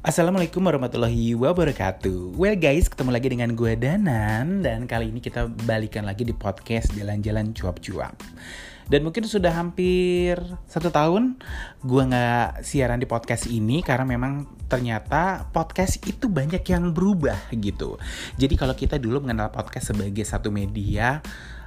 Assalamualaikum 0.00 0.64
warahmatullahi 0.64 1.36
wabarakatuh. 1.36 2.32
Well 2.32 2.56
guys, 2.56 2.88
ketemu 2.88 3.12
lagi 3.12 3.28
dengan 3.36 3.52
gue 3.52 3.76
Danan. 3.76 4.64
Dan 4.64 4.88
kali 4.88 5.12
ini 5.12 5.20
kita 5.20 5.44
balikan 5.68 6.08
lagi 6.08 6.24
di 6.24 6.32
podcast 6.32 6.96
Jalan-Jalan 6.96 7.52
Cuap-Cuap. 7.52 8.16
Dan 8.88 9.04
mungkin 9.04 9.28
sudah 9.28 9.52
hampir 9.52 10.40
satu 10.64 10.88
tahun 10.88 11.36
Gue 11.84 12.02
gak 12.08 12.64
siaran 12.64 12.98
di 12.98 13.06
podcast 13.06 13.46
ini 13.46 13.86
Karena 13.86 14.02
memang 14.02 14.50
ternyata 14.66 15.46
podcast 15.52 16.00
itu 16.08 16.32
banyak 16.32 16.64
yang 16.64 16.96
berubah 16.96 17.52
gitu. 17.52 18.00
Jadi 18.40 18.56
kalau 18.56 18.72
kita 18.72 18.96
dulu 18.96 19.20
mengenal 19.20 19.52
podcast 19.52 19.92
sebagai 19.92 20.24
satu 20.24 20.48
media 20.48 21.20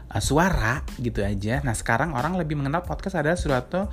uh, 0.09 0.17
suara 0.17 0.81
gitu 0.97 1.21
aja. 1.21 1.61
Nah 1.61 1.77
sekarang 1.77 2.17
orang 2.17 2.33
lebih 2.33 2.57
mengenal 2.57 2.81
podcast 2.81 3.13
adalah 3.13 3.37
suatu 3.37 3.85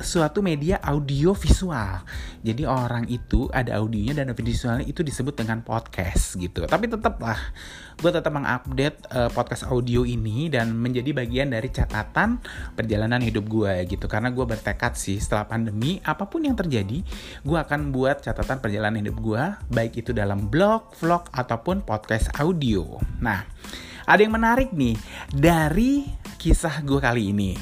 suatu 0.00 0.40
media 0.40 0.80
audio 0.80 1.36
visual. 1.36 2.02
Jadi 2.40 2.64
orang 2.64 3.04
itu 3.12 3.52
ada 3.52 3.76
audionya 3.76 4.16
dan 4.16 4.32
visualnya 4.32 4.88
itu 4.88 5.04
disebut 5.04 5.36
dengan 5.36 5.60
podcast 5.60 6.40
gitu. 6.40 6.64
Tapi 6.64 6.88
tetaplah 6.88 7.36
gue 8.00 8.10
tetap 8.10 8.32
mengupdate 8.32 8.98
uh, 9.12 9.28
podcast 9.28 9.68
audio 9.68 10.08
ini 10.08 10.48
dan 10.48 10.72
menjadi 10.72 11.12
bagian 11.12 11.52
dari 11.52 11.68
catatan 11.68 12.40
perjalanan 12.72 13.20
hidup 13.20 13.44
gue 13.46 13.84
gitu. 13.86 14.08
Karena 14.08 14.32
gue 14.32 14.44
bertekad 14.48 14.96
sih 14.96 15.20
setelah 15.20 15.44
pandemi 15.44 16.00
apa 16.00 16.24
pun 16.26 16.42
yang 16.42 16.56
terjadi, 16.56 17.04
gue 17.44 17.58
akan 17.60 17.92
buat 17.92 18.24
catatan 18.24 18.58
perjalanan 18.64 19.04
hidup 19.04 19.20
gue 19.20 19.42
baik 19.68 20.00
itu 20.00 20.16
dalam 20.16 20.48
blog, 20.48 20.96
vlog 20.96 21.28
ataupun 21.30 21.84
podcast 21.84 22.32
audio. 22.40 22.96
Nah, 23.20 23.44
ada 24.08 24.20
yang 24.24 24.34
menarik 24.34 24.72
nih 24.72 24.96
dari 25.30 26.08
kisah 26.40 26.80
gue 26.82 26.98
kali 26.98 27.30
ini. 27.36 27.52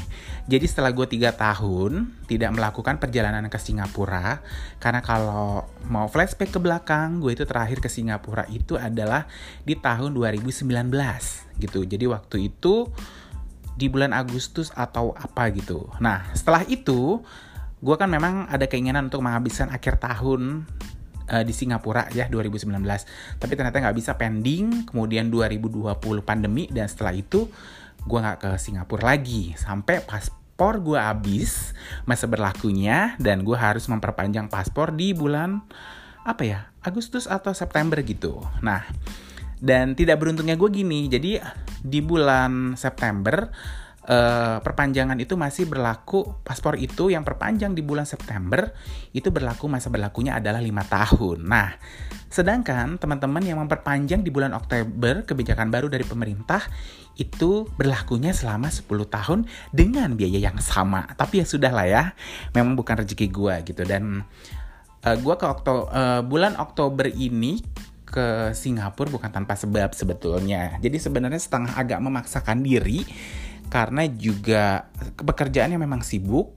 Jadi 0.48 0.64
setelah 0.64 0.96
gue 0.96 1.04
tiga 1.04 1.36
tahun 1.36 2.08
tidak 2.24 2.56
melakukan 2.56 2.96
perjalanan 2.96 3.44
ke 3.52 3.60
Singapura, 3.60 4.40
karena 4.80 5.04
kalau 5.04 5.68
mau 5.92 6.08
flashback 6.08 6.56
ke 6.56 6.60
belakang, 6.60 7.20
gue 7.20 7.36
itu 7.36 7.44
terakhir 7.44 7.84
ke 7.84 7.92
Singapura 7.92 8.48
itu 8.48 8.80
adalah 8.80 9.28
di 9.68 9.76
tahun 9.76 10.16
2019 10.16 10.64
gitu. 11.60 11.84
Jadi 11.84 12.04
waktu 12.08 12.48
itu 12.48 12.88
di 13.76 13.92
bulan 13.92 14.16
Agustus 14.16 14.72
atau 14.72 15.12
apa 15.12 15.52
gitu. 15.52 15.84
Nah 16.00 16.32
setelah 16.32 16.64
itu, 16.64 17.20
gue 17.84 17.96
kan 18.00 18.08
memang 18.08 18.48
ada 18.48 18.64
keinginan 18.64 19.12
untuk 19.12 19.20
menghabiskan 19.20 19.68
akhir 19.68 20.00
tahun 20.00 20.64
uh, 21.28 21.44
di 21.44 21.52
Singapura 21.52 22.08
ya 22.16 22.24
2019. 22.24 22.72
Tapi 23.36 23.52
ternyata 23.52 23.84
nggak 23.84 23.96
bisa 24.00 24.16
pending, 24.16 24.88
kemudian 24.88 25.28
2020 25.28 25.92
pandemi 26.24 26.72
dan 26.72 26.88
setelah 26.88 27.12
itu 27.12 27.52
gue 28.08 28.18
nggak 28.18 28.38
ke 28.40 28.50
Singapura 28.56 29.12
lagi 29.12 29.52
sampai 29.52 30.00
pas 30.00 30.37
paspor 30.58 30.82
gue 30.82 30.98
habis 30.98 31.70
masa 32.02 32.26
berlakunya 32.26 33.14
dan 33.22 33.46
gue 33.46 33.54
harus 33.54 33.86
memperpanjang 33.86 34.50
paspor 34.50 34.90
di 34.90 35.14
bulan 35.14 35.62
apa 36.26 36.42
ya 36.42 36.60
Agustus 36.82 37.30
atau 37.30 37.54
September 37.54 38.02
gitu. 38.02 38.42
Nah 38.58 38.82
dan 39.62 39.94
tidak 39.94 40.18
beruntungnya 40.18 40.58
gue 40.58 40.66
gini 40.82 41.06
jadi 41.06 41.46
di 41.78 42.02
bulan 42.02 42.74
September 42.74 43.54
uh, 44.08 44.58
perpanjangan 44.64 45.14
itu 45.20 45.36
masih 45.36 45.68
berlaku 45.68 46.24
paspor 46.42 46.80
itu 46.80 47.12
yang 47.12 47.22
perpanjang 47.22 47.76
di 47.76 47.84
bulan 47.84 48.08
September 48.08 48.72
itu 49.12 49.28
berlaku 49.28 49.68
masa 49.68 49.92
berlakunya 49.92 50.40
adalah 50.40 50.58
lima 50.58 50.82
tahun. 50.82 51.44
Nah, 51.44 51.76
sedangkan 52.32 52.96
teman-teman 52.96 53.44
yang 53.44 53.60
memperpanjang 53.60 54.24
di 54.24 54.32
bulan 54.32 54.56
Oktober 54.56 55.28
kebijakan 55.28 55.68
baru 55.68 55.92
dari 55.92 56.04
pemerintah 56.08 56.64
itu 57.18 57.66
berlakunya 57.74 58.30
selama 58.30 58.70
10 58.70 58.86
tahun 58.88 59.38
dengan 59.74 60.14
biaya 60.14 60.50
yang 60.50 60.58
sama. 60.62 61.04
Tapi 61.18 61.42
ya 61.42 61.46
sudah 61.46 61.72
lah 61.74 61.86
ya, 61.86 62.02
memang 62.54 62.78
bukan 62.78 63.04
rezeki 63.04 63.26
gue 63.28 63.54
gitu. 63.66 63.82
Dan 63.82 64.22
uh, 64.22 65.08
eh, 65.12 65.16
gue 65.18 65.34
ke 65.34 65.46
Okto 65.46 65.90
uh, 65.90 66.22
bulan 66.22 66.54
Oktober 66.56 67.10
ini 67.10 67.60
ke 68.08 68.56
Singapura 68.56 69.12
bukan 69.12 69.28
tanpa 69.28 69.52
sebab 69.58 69.92
sebetulnya. 69.92 70.80
Jadi 70.80 70.96
sebenarnya 70.96 71.36
setengah 71.36 71.76
agak 71.76 72.00
memaksakan 72.00 72.64
diri 72.64 73.04
karena 73.68 74.04
juga 74.08 74.88
pekerjaannya 75.16 75.78
memang 75.78 76.00
sibuk. 76.02 76.56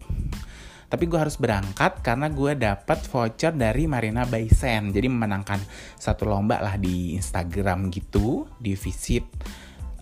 Tapi 0.92 1.08
gue 1.08 1.16
harus 1.16 1.40
berangkat 1.40 2.04
karena 2.04 2.28
gue 2.28 2.52
dapat 2.60 3.00
voucher 3.08 3.56
dari 3.56 3.88
Marina 3.88 4.28
Bay 4.28 4.52
Sands. 4.52 4.92
Jadi 4.92 5.08
memenangkan 5.08 5.64
satu 5.96 6.28
lomba 6.28 6.60
lah 6.60 6.76
di 6.76 7.16
Instagram 7.16 7.88
gitu, 7.88 8.44
di 8.60 8.76
visit 8.76 9.24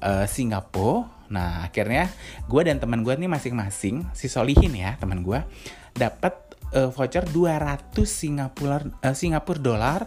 uh, 0.02 0.26
Singapura. 0.26 1.30
Nah 1.30 1.62
akhirnya 1.62 2.10
gue 2.50 2.62
dan 2.66 2.82
teman 2.82 3.06
gue 3.06 3.14
nih 3.14 3.30
masing-masing 3.30 4.10
si 4.18 4.26
Solihin 4.26 4.74
ya 4.74 4.98
teman 4.98 5.22
gue 5.22 5.38
dapat 5.94 6.58
uh, 6.74 6.90
voucher 6.90 7.22
200 7.22 7.94
Singapura 8.10 8.82
uh, 8.82 9.14
Singapura 9.14 9.62
dolar 9.62 10.02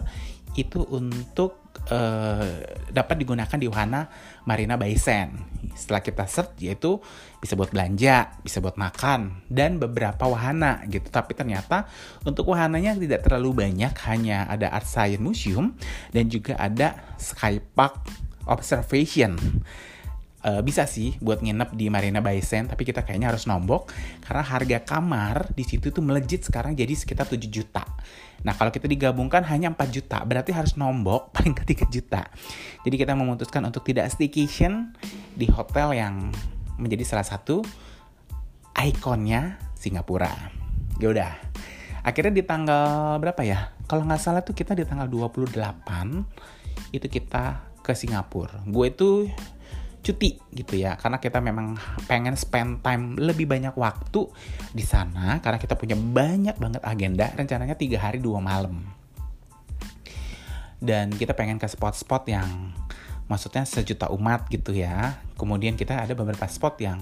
itu 0.59 0.83
untuk 0.83 1.62
uh, 1.91 2.47
dapat 2.91 3.15
digunakan 3.19 3.57
di 3.57 3.67
wahana 3.67 4.07
Marina 4.45 4.79
Bay 4.79 4.95
Sands. 4.95 5.51
Setelah 5.73 6.05
kita 6.05 6.23
search 6.29 6.61
yaitu 6.61 7.01
bisa 7.41 7.57
buat 7.57 7.73
belanja, 7.73 8.37
bisa 8.45 8.61
buat 8.61 8.77
makan 8.77 9.47
dan 9.49 9.81
beberapa 9.81 10.29
wahana 10.29 10.85
gitu. 10.87 11.09
Tapi 11.09 11.33
ternyata 11.33 11.89
untuk 12.23 12.53
wahananya 12.53 12.93
tidak 12.95 13.25
terlalu 13.25 13.65
banyak, 13.65 13.93
hanya 14.05 14.45
ada 14.45 14.69
Art 14.69 14.85
Science 14.85 15.23
Museum 15.23 15.73
dan 16.13 16.29
juga 16.29 16.59
ada 16.61 16.99
Sky 17.17 17.57
Park 17.73 18.05
Observation 18.43 19.39
uh, 20.43 20.61
bisa 20.61 20.85
sih 20.85 21.15
buat 21.23 21.39
nginep 21.39 21.73
di 21.73 21.87
Marina 21.87 22.19
Bay 22.19 22.43
Sands, 22.43 22.69
tapi 22.71 22.83
kita 22.83 23.01
kayaknya 23.01 23.31
harus 23.31 23.47
nombok 23.47 23.89
karena 24.21 24.43
harga 24.43 24.77
kamar 24.83 25.55
di 25.55 25.63
situ 25.63 25.89
tuh 25.89 26.03
melejit 26.03 26.43
sekarang 26.45 26.75
jadi 26.75 26.93
sekitar 26.93 27.25
7 27.25 27.39
juta. 27.47 27.83
Nah, 28.43 28.53
kalau 28.59 28.69
kita 28.69 28.91
digabungkan 28.91 29.47
hanya 29.47 29.71
4 29.71 29.87
juta, 29.89 30.19
berarti 30.27 30.51
harus 30.51 30.75
nombok 30.75 31.29
paling 31.35 31.55
ke 31.55 31.63
3 31.63 31.87
juta. 31.87 32.27
Jadi 32.83 32.95
kita 32.99 33.15
memutuskan 33.15 33.63
untuk 33.63 33.87
tidak 33.87 34.11
staycation 34.11 34.91
di 35.35 35.47
hotel 35.47 35.95
yang 35.95 36.29
menjadi 36.75 37.03
salah 37.07 37.27
satu 37.27 37.63
ikonnya 38.75 39.57
Singapura. 39.79 40.31
Ya 40.99 41.07
udah. 41.09 41.31
Akhirnya 42.03 42.35
di 42.35 42.43
tanggal 42.43 43.15
berapa 43.23 43.41
ya? 43.47 43.71
Kalau 43.87 44.03
nggak 44.03 44.19
salah 44.19 44.43
tuh 44.43 44.51
kita 44.51 44.75
di 44.75 44.83
tanggal 44.83 45.07
28 45.07 45.55
itu 46.91 47.07
kita 47.07 47.63
ke 47.79 47.95
Singapura. 47.95 48.63
Gue 48.67 48.91
itu 48.91 49.27
cuti 50.03 50.35
gitu 50.51 50.75
ya. 50.75 50.99
Karena 50.99 51.17
kita 51.17 51.39
memang 51.39 51.79
pengen 52.05 52.35
spend 52.35 52.83
time 52.83 53.15
lebih 53.15 53.47
banyak 53.47 53.73
waktu 53.73 54.27
di 54.75 54.83
sana 54.83 55.39
karena 55.39 55.57
kita 55.57 55.79
punya 55.79 55.95
banyak 55.95 56.59
banget 56.59 56.83
agenda 56.83 57.31
rencananya 57.33 57.79
tiga 57.79 58.03
hari 58.03 58.19
dua 58.19 58.43
malam. 58.43 58.83
Dan 60.83 61.15
kita 61.15 61.31
pengen 61.31 61.63
ke 61.63 61.65
spot-spot 61.71 62.27
yang 62.27 62.75
maksudnya 63.31 63.63
sejuta 63.63 64.11
umat 64.11 64.51
gitu 64.51 64.75
ya. 64.75 65.23
Kemudian 65.39 65.79
kita 65.79 65.95
ada 65.95 66.11
beberapa 66.11 66.43
spot 66.51 66.75
yang 66.83 66.99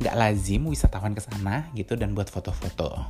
nggak 0.00 0.16
lazim 0.16 0.64
wisatawan 0.64 1.12
ke 1.12 1.20
sana 1.20 1.68
gitu 1.76 1.92
dan 2.00 2.16
buat 2.16 2.32
foto-foto. 2.32 3.04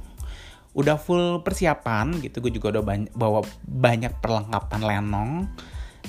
Udah 0.74 0.98
full 0.98 1.46
persiapan 1.46 2.18
gitu 2.18 2.42
gue 2.42 2.50
juga 2.58 2.78
udah 2.78 2.82
bawa 3.14 3.46
banyak 3.62 4.18
perlengkapan 4.18 4.82
lenong 4.82 5.46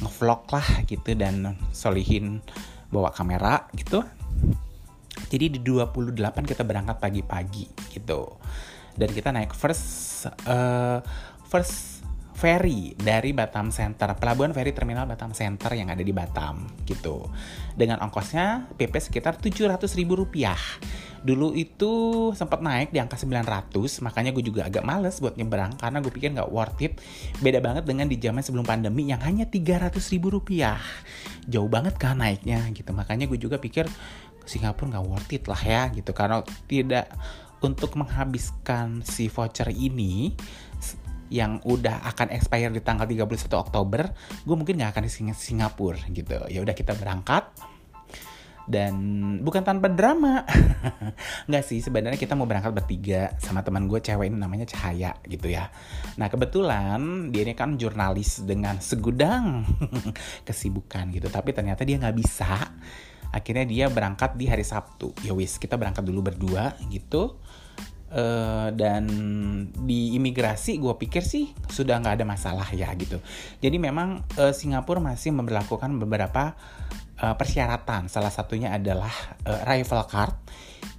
ngevlog 0.02 0.50
lah 0.50 0.68
gitu 0.90 1.14
dan 1.14 1.58
solihin 1.70 2.42
bawa 2.92 3.10
kamera 3.10 3.66
gitu. 3.74 4.04
Jadi 5.32 5.58
di 5.58 5.60
28 5.64 6.16
kita 6.44 6.68
berangkat 6.68 7.00
pagi-pagi 7.00 7.66
gitu. 7.96 8.36
Dan 8.92 9.10
kita 9.16 9.32
naik 9.32 9.56
first 9.56 10.28
uh, 10.46 11.00
first 11.48 12.01
ferry 12.42 12.98
dari 12.98 13.38
Batam 13.38 13.70
Center, 13.70 14.18
pelabuhan 14.18 14.50
ferry 14.50 14.74
terminal 14.74 15.06
Batam 15.06 15.30
Center 15.30 15.78
yang 15.78 15.94
ada 15.94 16.02
di 16.02 16.10
Batam 16.10 16.66
gitu. 16.90 17.30
Dengan 17.78 18.02
ongkosnya 18.02 18.66
PP 18.82 18.98
sekitar 18.98 19.38
700 19.38 19.86
ribu 19.94 20.18
rupiah. 20.18 20.58
Dulu 21.22 21.54
itu 21.54 21.94
sempat 22.34 22.66
naik 22.66 22.90
di 22.90 22.98
angka 22.98 23.14
900, 23.14 23.78
makanya 24.02 24.34
gue 24.34 24.42
juga 24.42 24.66
agak 24.66 24.82
males 24.82 25.22
buat 25.22 25.38
nyebrang 25.38 25.78
karena 25.78 26.02
gue 26.02 26.10
pikir 26.10 26.34
nggak 26.34 26.50
worth 26.50 26.82
it. 26.82 26.98
Beda 27.46 27.62
banget 27.62 27.86
dengan 27.86 28.10
di 28.10 28.18
zaman 28.18 28.42
sebelum 28.42 28.66
pandemi 28.66 29.06
yang 29.06 29.22
hanya 29.22 29.46
300 29.46 30.02
ribu 30.10 30.34
rupiah. 30.34 30.82
Jauh 31.46 31.70
banget 31.70 32.02
kan 32.02 32.18
naiknya 32.18 32.66
gitu. 32.74 32.90
Makanya 32.90 33.30
gue 33.30 33.38
juga 33.38 33.62
pikir 33.62 33.86
Singapura 34.50 34.98
nggak 34.98 35.06
worth 35.06 35.30
it 35.30 35.46
lah 35.46 35.62
ya 35.62 35.94
gitu 35.94 36.10
karena 36.10 36.42
tidak 36.66 37.06
untuk 37.62 37.94
menghabiskan 37.94 39.06
si 39.06 39.30
voucher 39.30 39.70
ini 39.70 40.34
yang 41.32 41.64
udah 41.64 42.04
akan 42.12 42.36
expire 42.36 42.68
di 42.68 42.84
tanggal 42.84 43.08
31 43.08 43.24
Oktober, 43.56 44.12
gue 44.44 44.56
mungkin 44.60 44.76
nggak 44.76 44.92
akan 45.00 45.04
di 45.08 45.12
Singapura 45.32 46.04
gitu. 46.12 46.36
Ya 46.52 46.60
udah 46.60 46.76
kita 46.76 46.92
berangkat. 47.00 47.48
Dan 48.62 48.94
bukan 49.42 49.66
tanpa 49.66 49.90
drama. 49.90 50.46
Nggak 51.50 51.64
sih 51.66 51.82
sebenarnya 51.82 52.16
kita 52.16 52.38
mau 52.38 52.46
berangkat 52.46 52.72
bertiga 52.72 53.34
sama 53.42 53.66
teman 53.66 53.90
gue 53.90 54.00
cewek 54.00 54.30
ini 54.30 54.38
namanya 54.38 54.70
Cahaya 54.70 55.18
gitu 55.26 55.50
ya. 55.50 55.68
Nah 56.22 56.30
kebetulan 56.30 57.34
dia 57.34 57.42
ini 57.42 57.58
kan 57.58 57.76
jurnalis 57.76 58.46
dengan 58.46 58.78
segudang 58.78 59.66
kesibukan 60.48 61.10
gitu 61.10 61.28
tapi 61.34 61.58
ternyata 61.58 61.82
dia 61.84 61.98
nggak 61.98 62.16
bisa. 62.16 62.70
Akhirnya 63.34 63.66
dia 63.66 63.86
berangkat 63.90 64.38
di 64.38 64.46
hari 64.46 64.64
Sabtu. 64.64 65.12
Ya 65.26 65.34
wis 65.34 65.58
kita 65.58 65.76
berangkat 65.76 66.06
dulu 66.06 66.32
berdua 66.32 66.78
gitu 66.88 67.42
uh, 68.12 68.70
dan 68.76 69.04
di 69.74 70.16
imigrasi 70.16 70.78
gue 70.78 70.94
pikir 71.00 71.24
sih 71.24 71.52
sudah 71.72 72.00
nggak 72.04 72.22
ada 72.22 72.26
masalah 72.28 72.68
ya 72.76 72.92
gitu. 73.00 73.18
Jadi 73.64 73.78
memang 73.80 74.24
uh, 74.38 74.54
Singapura 74.54 75.00
masih 75.00 75.32
memperlakukan 75.32 75.92
beberapa 75.98 76.54
uh, 77.20 77.36
persyaratan. 77.36 78.12
Salah 78.12 78.32
satunya 78.32 78.76
adalah 78.76 79.12
uh, 79.48 79.66
arrival 79.66 80.04
card 80.08 80.36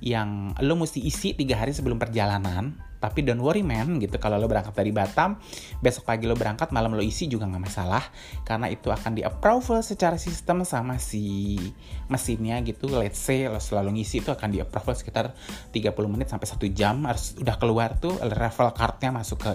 yang 0.03 0.59
lo 0.59 0.75
mesti 0.75 0.99
isi 0.99 1.39
tiga 1.39 1.63
hari 1.63 1.71
sebelum 1.71 1.95
perjalanan 1.95 2.75
tapi 3.03 3.27
don't 3.27 3.43
worry 3.43 3.67
man 3.67 3.99
gitu. 3.99 4.15
Kalau 4.23 4.39
lo 4.39 4.47
berangkat 4.47 4.79
dari 4.79 4.95
Batam 4.95 5.35
besok 5.83 6.07
pagi 6.07 6.31
lo 6.31 6.39
berangkat 6.39 6.71
malam 6.71 6.95
lo 6.95 7.03
isi 7.03 7.27
juga 7.27 7.51
nggak 7.51 7.63
masalah 7.67 8.03
karena 8.47 8.71
itu 8.71 8.91
akan 8.95 9.19
di 9.19 9.27
approval 9.27 9.83
secara 9.83 10.15
sistem 10.15 10.63
sama 10.63 11.03
si 11.03 11.59
mesinnya 12.07 12.63
gitu. 12.63 12.87
Let's 12.91 13.19
say 13.19 13.51
lo 13.51 13.59
selalu 13.59 13.99
ngisi 13.99 14.23
itu 14.23 14.31
akan 14.31 14.55
di 14.55 14.63
approval 14.63 14.95
sekitar 14.95 15.35
30 15.75 15.91
menit 16.07 16.31
sampai 16.31 16.47
satu 16.47 16.71
jam 16.71 17.03
harus 17.07 17.35
udah 17.43 17.59
keluar 17.59 17.99
tuh 17.99 18.19
level 18.23 18.71
cardnya 18.71 19.11
masuk 19.11 19.39
ke 19.51 19.53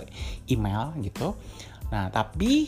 email 0.51 0.91
gitu. 1.00 1.39
Nah 1.88 2.11
tapi 2.11 2.67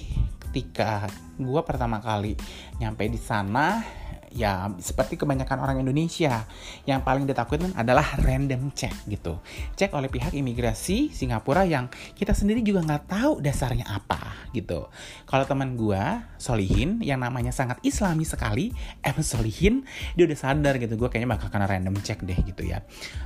ketika 0.49 1.11
gue 1.35 1.61
pertama 1.67 1.99
kali 1.99 2.39
nyampe 2.79 3.03
di 3.11 3.19
sana 3.19 3.98
ya 4.33 4.69
seperti 4.77 5.17
kebanyakan 5.17 5.59
orang 5.61 5.77
Indonesia. 5.81 6.45
Yang 6.85 7.01
paling 7.05 7.25
ditakutin 7.25 7.73
adalah 7.75 8.17
random 8.21 8.71
check 8.73 8.93
gitu. 9.09 9.41
Cek 9.75 9.93
oleh 9.93 10.07
pihak 10.07 10.33
imigrasi 10.33 11.11
Singapura 11.13 11.65
yang 11.65 11.89
kita 12.17 12.33
sendiri 12.33 12.61
juga 12.65 12.85
nggak 12.85 13.03
tahu 13.09 13.33
dasarnya 13.41 13.85
apa 13.89 14.49
gitu. 14.55 14.89
Kalau 15.25 15.45
teman 15.45 15.77
gue 15.77 16.01
Solihin 16.37 17.01
yang 17.01 17.21
namanya 17.21 17.53
sangat 17.53 17.81
Islami 17.85 18.25
sekali 18.25 18.71
em 19.05 19.17
Solihin 19.21 19.85
dia 20.17 20.25
udah 20.25 20.37
sadar 20.37 20.77
gitu 20.81 20.97
gue 20.97 21.09
kayaknya 21.09 21.37
bakal 21.37 21.49
kena 21.53 21.69
random 21.69 21.97
check 22.01 22.21
deh 22.25 22.37
gitu 22.45 22.65
ya. 22.65 22.81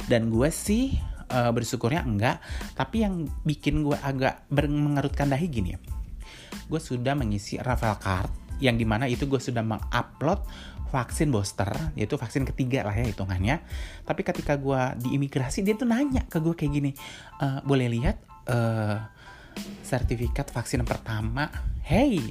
Dan 0.07 0.31
gue 0.31 0.49
sih 0.51 0.95
uh, 1.33 1.51
bersyukurnya 1.51 2.06
enggak 2.06 2.38
tapi 2.77 3.03
yang 3.06 3.25
bikin 3.47 3.81
gue 3.81 3.97
agak 3.97 4.45
mengerutkan 4.53 5.31
dahi 5.31 5.47
gini 5.49 5.73
gue 6.69 6.81
sudah 6.81 7.17
mengisi 7.17 7.57
Rafael 7.59 7.97
Card 7.97 8.31
yang 8.61 8.77
di 8.77 8.85
mana 8.88 9.09
itu 9.09 9.25
gue 9.25 9.41
sudah 9.41 9.65
mengupload 9.65 10.45
vaksin 10.94 11.34
booster 11.34 11.74
yaitu 11.98 12.13
vaksin 12.22 12.45
ketiga 12.45 12.86
lah 12.86 12.94
ya 12.94 13.10
hitungannya. 13.10 13.66
Tapi 14.06 14.22
ketika 14.22 14.54
gue 14.62 14.81
di 15.01 15.18
imigrasi 15.18 15.66
dia 15.66 15.74
tuh 15.74 15.90
nanya 15.90 16.22
ke 16.30 16.38
gue 16.38 16.54
kayak 16.54 16.72
gini 16.72 16.92
e, 17.42 17.48
boleh 17.66 17.90
lihat 17.90 18.22
uh, 18.45 19.01
sertifikat 19.81 20.54
vaksin 20.54 20.86
pertama? 20.86 21.50
Hey 21.81 22.22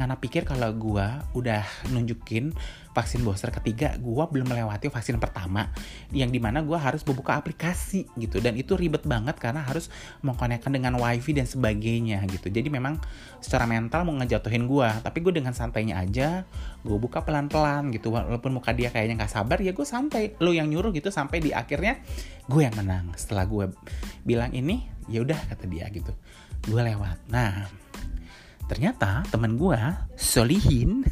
ngana 0.00 0.16
pikir 0.16 0.48
kalau 0.48 0.72
gue 0.72 1.06
udah 1.36 1.60
nunjukin 1.92 2.56
vaksin 2.90 3.22
booster 3.22 3.52
ketiga 3.52 3.94
gue 4.00 4.24
belum 4.32 4.48
melewati 4.50 4.90
vaksin 4.90 5.20
pertama 5.20 5.68
yang 6.10 6.32
di 6.32 6.40
mana 6.40 6.64
gue 6.64 6.74
harus 6.74 7.04
membuka 7.04 7.36
aplikasi 7.36 8.08
gitu. 8.16 8.40
Dan 8.40 8.56
itu 8.56 8.74
ribet 8.80 9.04
banget 9.04 9.36
karena 9.36 9.60
harus 9.60 9.92
mengkonekkan 10.24 10.72
dengan 10.72 10.96
wifi 10.96 11.36
dan 11.36 11.44
sebagainya 11.44 12.24
gitu. 12.32 12.48
Jadi 12.48 12.72
memang 12.72 12.96
secara 13.44 13.68
mental 13.68 14.08
mau 14.08 14.16
ngejatuhin 14.24 14.64
gue 14.64 14.88
tapi 15.04 15.20
gue 15.20 15.36
dengan 15.36 15.52
santainya 15.52 16.00
aja 16.00 16.48
gue 16.80 16.96
buka 16.96 17.20
pelan-pelan 17.20 17.92
gitu. 17.92 18.08
Walaupun 18.10 18.56
muka 18.56 18.72
dia 18.72 18.88
kayaknya 18.88 19.20
nggak 19.20 19.32
sabar 19.36 19.60
ya 19.60 19.76
gue 19.76 19.84
santai. 19.84 20.34
Lo 20.40 20.56
yang 20.56 20.72
nyuruh 20.72 20.90
gitu 20.96 21.12
sampai 21.12 21.44
di 21.44 21.52
akhirnya 21.52 22.00
gue 22.48 22.62
yang 22.64 22.74
menang. 22.74 23.12
Setelah 23.20 23.44
gue 23.44 23.68
bilang 24.24 24.50
ini 24.56 24.80
ya 25.12 25.20
udah 25.20 25.36
kata 25.52 25.68
dia 25.68 25.86
gitu. 25.92 26.10
Gue 26.66 26.80
lewat. 26.80 27.28
Nah 27.28 27.68
ternyata 28.70 29.26
teman 29.34 29.58
gue 29.58 29.74
solihin 30.14 31.02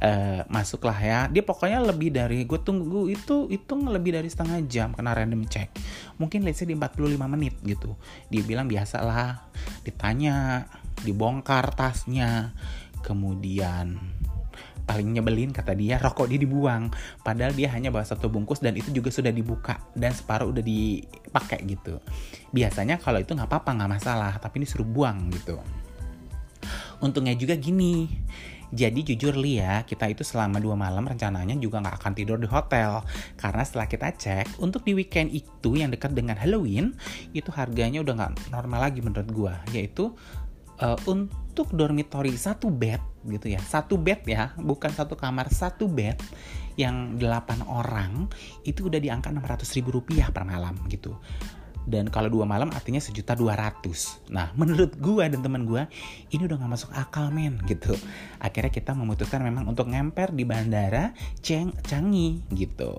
uh, 0.00 0.40
masuklah 0.54 0.96
ya. 0.96 1.28
Dia 1.28 1.44
pokoknya 1.44 1.84
lebih 1.84 2.16
dari 2.16 2.48
gue 2.48 2.56
tunggu 2.64 3.12
itu 3.12 3.44
itu 3.52 3.72
lebih 3.76 4.16
dari 4.16 4.32
setengah 4.32 4.64
jam 4.64 4.96
kena 4.96 5.12
random 5.12 5.44
check. 5.44 5.68
Mungkin 6.16 6.48
let's 6.48 6.64
say 6.64 6.66
di 6.66 6.72
45 6.72 7.12
menit 7.28 7.60
gitu. 7.60 7.92
Dia 8.32 8.40
bilang 8.40 8.72
biasalah 8.72 9.52
ditanya 9.84 10.64
dibongkar 11.04 11.76
tasnya. 11.76 12.56
Kemudian 13.04 14.00
paling 14.88 15.12
nyebelin 15.12 15.52
kata 15.52 15.76
dia 15.76 16.00
rokok 16.00 16.32
dia 16.32 16.40
dibuang. 16.40 16.88
Padahal 17.20 17.52
dia 17.52 17.68
hanya 17.76 17.92
bawa 17.92 18.08
satu 18.08 18.32
bungkus 18.32 18.64
dan 18.64 18.72
itu 18.80 18.88
juga 18.96 19.12
sudah 19.12 19.28
dibuka 19.28 19.92
dan 19.92 20.16
separuh 20.16 20.48
udah 20.56 20.64
dipakai 20.64 21.68
gitu. 21.68 22.00
Biasanya 22.48 22.96
kalau 22.96 23.20
itu 23.20 23.36
nggak 23.36 23.44
apa-apa 23.44 23.76
nggak 23.76 23.92
masalah 24.00 24.32
tapi 24.40 24.64
ini 24.64 24.66
suruh 24.66 24.88
buang 24.88 25.28
gitu 25.36 25.60
untungnya 26.98 27.34
juga 27.38 27.54
gini 27.54 28.08
jadi 28.68 29.00
jujur 29.00 29.32
li 29.32 29.56
ya, 29.56 29.80
kita 29.88 30.12
itu 30.12 30.20
selama 30.20 30.60
dua 30.60 30.76
malam 30.76 31.08
rencananya 31.08 31.56
juga 31.56 31.80
nggak 31.80 32.04
akan 32.04 32.12
tidur 32.12 32.36
di 32.36 32.44
hotel. 32.44 33.00
Karena 33.40 33.64
setelah 33.64 33.88
kita 33.88 34.12
cek, 34.12 34.60
untuk 34.60 34.84
di 34.84 34.92
weekend 34.92 35.32
itu 35.32 35.72
yang 35.80 35.88
dekat 35.88 36.12
dengan 36.12 36.36
Halloween, 36.36 36.92
itu 37.32 37.48
harganya 37.48 38.04
udah 38.04 38.14
nggak 38.20 38.52
normal 38.52 38.80
lagi 38.84 39.00
menurut 39.00 39.28
gua. 39.32 39.54
Yaitu 39.72 40.12
uh, 40.84 40.98
untuk 41.08 41.72
dormitory 41.72 42.36
satu 42.36 42.68
bed 42.68 43.00
gitu 43.24 43.56
ya. 43.56 43.60
Satu 43.64 43.96
bed 43.96 44.28
ya, 44.28 44.52
bukan 44.60 44.92
satu 44.92 45.16
kamar, 45.16 45.48
satu 45.48 45.88
bed 45.88 46.20
yang 46.78 47.18
8 47.18 47.66
orang 47.66 48.30
itu 48.62 48.86
udah 48.86 49.02
di 49.02 49.10
angka 49.10 49.34
600 49.34 49.66
ribu 49.82 49.98
rupiah 49.98 50.30
per 50.30 50.46
malam 50.46 50.78
gitu 50.86 51.18
dan 51.88 52.12
kalau 52.12 52.28
dua 52.28 52.44
malam 52.44 52.68
artinya 52.68 53.00
sejuta 53.00 53.32
dua 53.32 53.56
ratus. 53.56 54.20
Nah 54.28 54.52
menurut 54.60 54.92
gue 55.00 55.24
dan 55.24 55.40
teman 55.40 55.64
gue 55.64 55.88
ini 56.30 56.44
udah 56.44 56.60
nggak 56.60 56.72
masuk 56.76 56.90
akal 56.92 57.32
men 57.32 57.56
gitu. 57.64 57.96
Akhirnya 58.36 58.68
kita 58.68 58.92
memutuskan 58.92 59.40
memang 59.40 59.64
untuk 59.64 59.88
ngemper 59.88 60.36
di 60.36 60.44
bandara 60.44 61.16
Ceng 61.40 61.72
Canggih 61.80 62.44
gitu. 62.52 62.92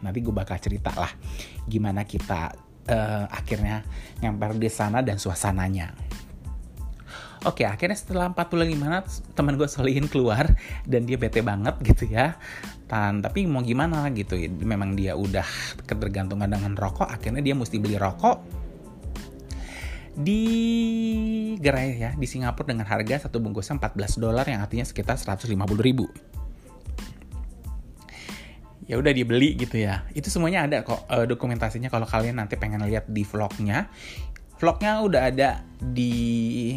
Nanti 0.00 0.18
gue 0.24 0.34
bakal 0.34 0.56
cerita 0.58 0.90
lah 0.96 1.12
gimana 1.68 2.08
kita 2.08 2.56
uh, 2.88 3.26
akhirnya 3.30 3.84
ngemper 4.18 4.58
di 4.58 4.72
sana 4.72 5.04
dan 5.04 5.20
suasananya 5.20 5.94
Oke, 7.42 7.66
akhirnya 7.66 7.98
setelah 7.98 8.30
45 8.30 8.78
menit 8.78 9.06
teman 9.34 9.58
gue 9.58 9.66
solihin 9.66 10.06
keluar 10.06 10.46
dan 10.86 11.02
dia 11.02 11.18
bete 11.18 11.42
banget 11.42 11.74
gitu 11.82 12.06
ya. 12.06 12.38
Dan 12.86 13.18
tapi 13.18 13.50
mau 13.50 13.66
gimana 13.66 14.06
gitu, 14.14 14.38
memang 14.62 14.94
dia 14.94 15.18
udah 15.18 15.46
ketergantungan 15.82 16.46
dengan 16.46 16.78
rokok, 16.78 17.10
akhirnya 17.10 17.42
dia 17.42 17.58
mesti 17.58 17.82
beli 17.82 17.98
rokok 17.98 18.62
di 20.12 20.44
gerai 21.56 21.96
ya 21.96 22.10
di 22.12 22.28
Singapura 22.28 22.68
dengan 22.68 22.84
harga 22.84 23.26
satu 23.26 23.40
bungkusnya 23.40 23.80
14 23.80 24.20
dolar 24.20 24.44
yang 24.44 24.60
artinya 24.60 24.84
sekitar 24.84 25.16
150 25.16 25.56
ribu. 25.80 26.06
Ya 28.84 29.00
udah 29.00 29.10
dibeli 29.14 29.56
gitu 29.56 29.80
ya. 29.80 30.04
Itu 30.12 30.28
semuanya 30.28 30.68
ada 30.68 30.84
kok 30.84 31.08
uh, 31.08 31.24
dokumentasinya 31.24 31.88
kalau 31.88 32.04
kalian 32.04 32.38
nanti 32.44 32.60
pengen 32.60 32.84
lihat 32.84 33.08
di 33.08 33.24
vlognya. 33.24 33.88
Vlognya 34.60 35.00
udah 35.00 35.22
ada 35.32 35.64
di 35.80 36.76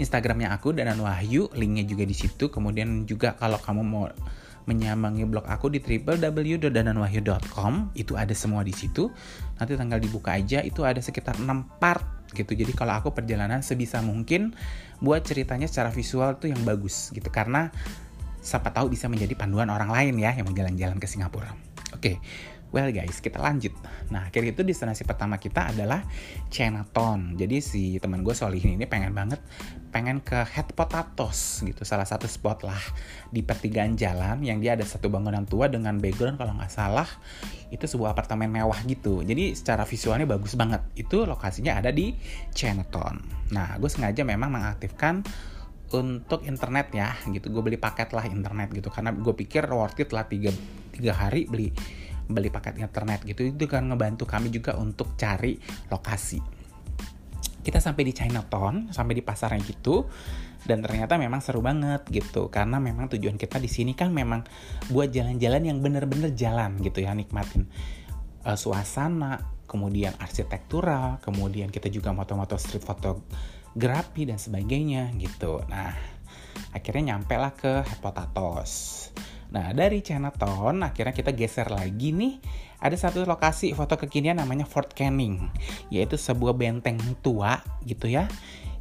Instagramnya 0.00 0.50
aku 0.56 0.72
Danan 0.72 0.98
Wahyu, 1.04 1.52
linknya 1.52 1.84
juga 1.84 2.08
di 2.08 2.16
situ. 2.16 2.48
Kemudian 2.48 3.04
juga 3.04 3.36
kalau 3.36 3.60
kamu 3.60 3.82
mau 3.84 4.08
menyambangi 4.68 5.24
blog 5.24 5.44
aku 5.48 5.72
di 5.72 5.80
www.dananwahyu.com 5.80 7.72
itu 7.96 8.16
ada 8.16 8.32
semua 8.32 8.64
di 8.64 8.72
situ. 8.72 9.12
Nanti 9.60 9.76
tanggal 9.76 10.00
dibuka 10.00 10.36
aja 10.36 10.64
itu 10.64 10.84
ada 10.84 11.00
sekitar 11.04 11.36
6 11.36 11.46
part 11.76 12.32
gitu. 12.32 12.56
Jadi 12.56 12.72
kalau 12.72 12.96
aku 12.96 13.12
perjalanan 13.12 13.60
sebisa 13.60 14.00
mungkin 14.00 14.56
buat 15.04 15.24
ceritanya 15.26 15.68
secara 15.68 15.92
visual 15.92 16.40
tuh 16.40 16.52
yang 16.52 16.62
bagus 16.64 17.10
gitu 17.10 17.28
karena 17.28 17.68
siapa 18.40 18.72
tahu 18.72 18.88
bisa 18.92 19.08
menjadi 19.12 19.36
panduan 19.36 19.68
orang 19.68 19.92
lain 19.92 20.16
ya 20.16 20.32
yang 20.32 20.48
mau 20.48 20.56
jalan-jalan 20.56 20.96
ke 20.96 21.06
Singapura. 21.08 21.52
Oke. 21.92 22.22
Well 22.70 22.94
guys, 22.94 23.18
kita 23.18 23.42
lanjut. 23.42 23.74
Nah, 24.14 24.30
akhirnya 24.30 24.54
itu 24.54 24.62
destinasi 24.62 25.02
pertama 25.02 25.42
kita 25.42 25.74
adalah 25.74 26.06
Chinatown. 26.54 27.34
Jadi 27.34 27.58
si 27.58 27.98
teman 27.98 28.22
gue 28.22 28.30
Solihin 28.30 28.78
ini 28.78 28.86
pengen 28.86 29.10
banget 29.10 29.42
pengen 29.90 30.22
ke 30.22 30.38
Head 30.46 30.70
Potatoes 30.78 31.66
gitu, 31.66 31.82
salah 31.82 32.06
satu 32.06 32.30
spot 32.30 32.62
lah 32.62 32.78
di 33.34 33.42
pertigaan 33.42 33.98
jalan 33.98 34.38
yang 34.46 34.62
dia 34.62 34.78
ada 34.78 34.86
satu 34.86 35.10
bangunan 35.10 35.42
tua 35.50 35.66
dengan 35.66 35.98
background 35.98 36.38
kalau 36.38 36.54
nggak 36.54 36.70
salah 36.70 37.10
itu 37.74 37.90
sebuah 37.90 38.14
apartemen 38.14 38.46
mewah 38.46 38.78
gitu. 38.86 39.26
Jadi 39.26 39.58
secara 39.58 39.82
visualnya 39.82 40.30
bagus 40.30 40.54
banget. 40.54 40.86
Itu 40.94 41.26
lokasinya 41.26 41.74
ada 41.74 41.90
di 41.90 42.14
Chinatown. 42.54 43.50
Nah, 43.50 43.82
gue 43.82 43.90
sengaja 43.90 44.22
memang 44.22 44.46
mengaktifkan 44.46 45.26
untuk 45.90 46.46
internet 46.46 46.94
ya 46.94 47.18
gitu 47.34 47.50
gue 47.50 47.62
beli 47.66 47.74
paket 47.74 48.14
lah 48.14 48.22
internet 48.30 48.70
gitu 48.70 48.94
karena 48.94 49.10
gue 49.10 49.34
pikir 49.34 49.66
worth 49.66 49.98
it 49.98 50.14
lah 50.14 50.22
tiga, 50.22 50.54
tiga 50.94 51.18
hari 51.18 51.50
beli 51.50 51.74
beli 52.30 52.48
paket 52.48 52.78
internet 52.78 53.26
gitu 53.26 53.50
itu 53.50 53.64
kan 53.66 53.90
ngebantu 53.90 54.24
kami 54.24 54.48
juga 54.48 54.78
untuk 54.78 55.18
cari 55.18 55.58
lokasi. 55.90 56.38
Kita 57.60 57.76
sampai 57.76 58.02
di 58.08 58.12
Chinatown 58.16 58.94
sampai 58.94 59.12
di 59.18 59.22
pasarnya 59.26 59.60
gitu 59.66 60.08
dan 60.64 60.84
ternyata 60.84 61.16
memang 61.16 61.40
seru 61.40 61.64
banget 61.64 62.04
gitu 62.12 62.52
karena 62.52 62.76
memang 62.76 63.08
tujuan 63.08 63.40
kita 63.40 63.56
di 63.56 63.68
sini 63.68 63.96
kan 63.96 64.12
memang 64.12 64.44
buat 64.92 65.08
jalan-jalan 65.08 65.62
yang 65.64 65.78
bener-bener 65.80 66.36
jalan 66.36 66.76
gitu 66.84 67.00
ya 67.00 67.16
nikmatin 67.16 67.64
uh, 68.44 68.56
suasana 68.56 69.40
kemudian 69.64 70.12
arsitektural 70.20 71.22
kemudian 71.24 71.72
kita 71.72 71.88
juga 71.88 72.12
moto-moto 72.12 72.60
street 72.60 72.84
fotografi 72.84 74.26
dan 74.26 74.36
sebagainya 74.36 75.14
gitu. 75.16 75.62
Nah 75.70 75.94
akhirnya 76.74 77.14
nyampe 77.14 77.34
lah 77.38 77.52
ke 77.54 77.86
Head 77.86 78.00
Potatoes 78.02 78.72
Nah, 79.50 79.74
dari 79.74 79.98
Chinatown 80.02 80.86
akhirnya 80.86 81.14
kita 81.14 81.34
geser 81.34 81.70
lagi 81.70 82.14
nih. 82.14 82.38
Ada 82.80 83.10
satu 83.10 83.28
lokasi 83.28 83.76
foto 83.76 84.00
kekinian 84.00 84.40
namanya 84.40 84.64
Fort 84.64 84.96
Canning, 84.96 85.52
yaitu 85.92 86.16
sebuah 86.16 86.56
benteng 86.56 86.96
tua 87.20 87.60
gitu 87.84 88.08
ya 88.08 88.24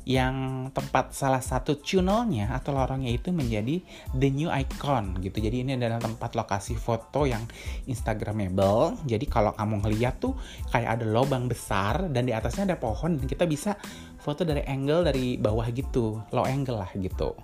yang 0.10 0.66
tempat 0.74 1.14
salah 1.14 1.38
satu 1.38 1.78
tunnelnya 1.78 2.50
atau 2.50 2.74
lorongnya 2.74 3.14
itu 3.14 3.30
menjadi 3.30 3.78
the 4.18 4.34
new 4.34 4.50
icon 4.50 5.22
gitu. 5.22 5.38
Jadi 5.38 5.62
ini 5.62 5.78
adalah 5.78 6.02
tempat 6.02 6.34
lokasi 6.34 6.74
foto 6.74 7.30
yang 7.30 7.46
instagramable. 7.86 8.98
Jadi 9.06 9.30
kalau 9.30 9.54
kamu 9.54 9.86
ngeliat 9.86 10.18
tuh 10.18 10.34
kayak 10.74 10.98
ada 10.98 11.06
lubang 11.06 11.46
besar 11.46 12.10
dan 12.10 12.26
di 12.26 12.34
atasnya 12.34 12.74
ada 12.74 12.78
pohon 12.82 13.22
dan 13.22 13.30
kita 13.30 13.46
bisa 13.46 13.78
foto 14.18 14.42
dari 14.42 14.66
angle 14.66 15.06
dari 15.06 15.38
bawah 15.38 15.70
gitu, 15.70 16.26
low 16.34 16.46
angle 16.50 16.82
lah 16.82 16.90
gitu. 16.98 17.38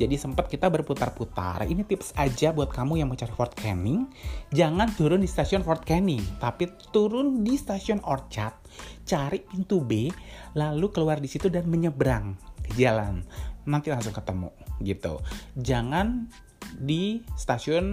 Jadi 0.00 0.16
sempat 0.16 0.48
kita 0.48 0.72
berputar-putar. 0.72 1.68
Ini 1.68 1.84
tips 1.84 2.16
aja 2.16 2.56
buat 2.56 2.72
kamu 2.72 3.04
yang 3.04 3.12
mau 3.12 3.20
cari 3.20 3.28
Fort 3.36 3.52
Canning. 3.52 4.08
Jangan 4.48 4.96
turun 4.96 5.20
di 5.20 5.28
stasiun 5.28 5.60
Fort 5.60 5.84
Canning, 5.84 6.40
tapi 6.40 6.72
turun 6.88 7.44
di 7.44 7.60
stasiun 7.60 8.00
Orchard, 8.08 8.56
cari 9.04 9.44
pintu 9.44 9.84
B, 9.84 10.08
lalu 10.56 10.88
keluar 10.88 11.20
di 11.20 11.28
situ 11.28 11.52
dan 11.52 11.68
menyeberang 11.68 12.32
ke 12.64 12.80
jalan. 12.80 13.20
Nanti 13.68 13.92
langsung 13.92 14.16
ketemu 14.16 14.48
gitu. 14.80 15.20
Jangan 15.60 16.32
di 16.80 17.20
stasiun 17.36 17.92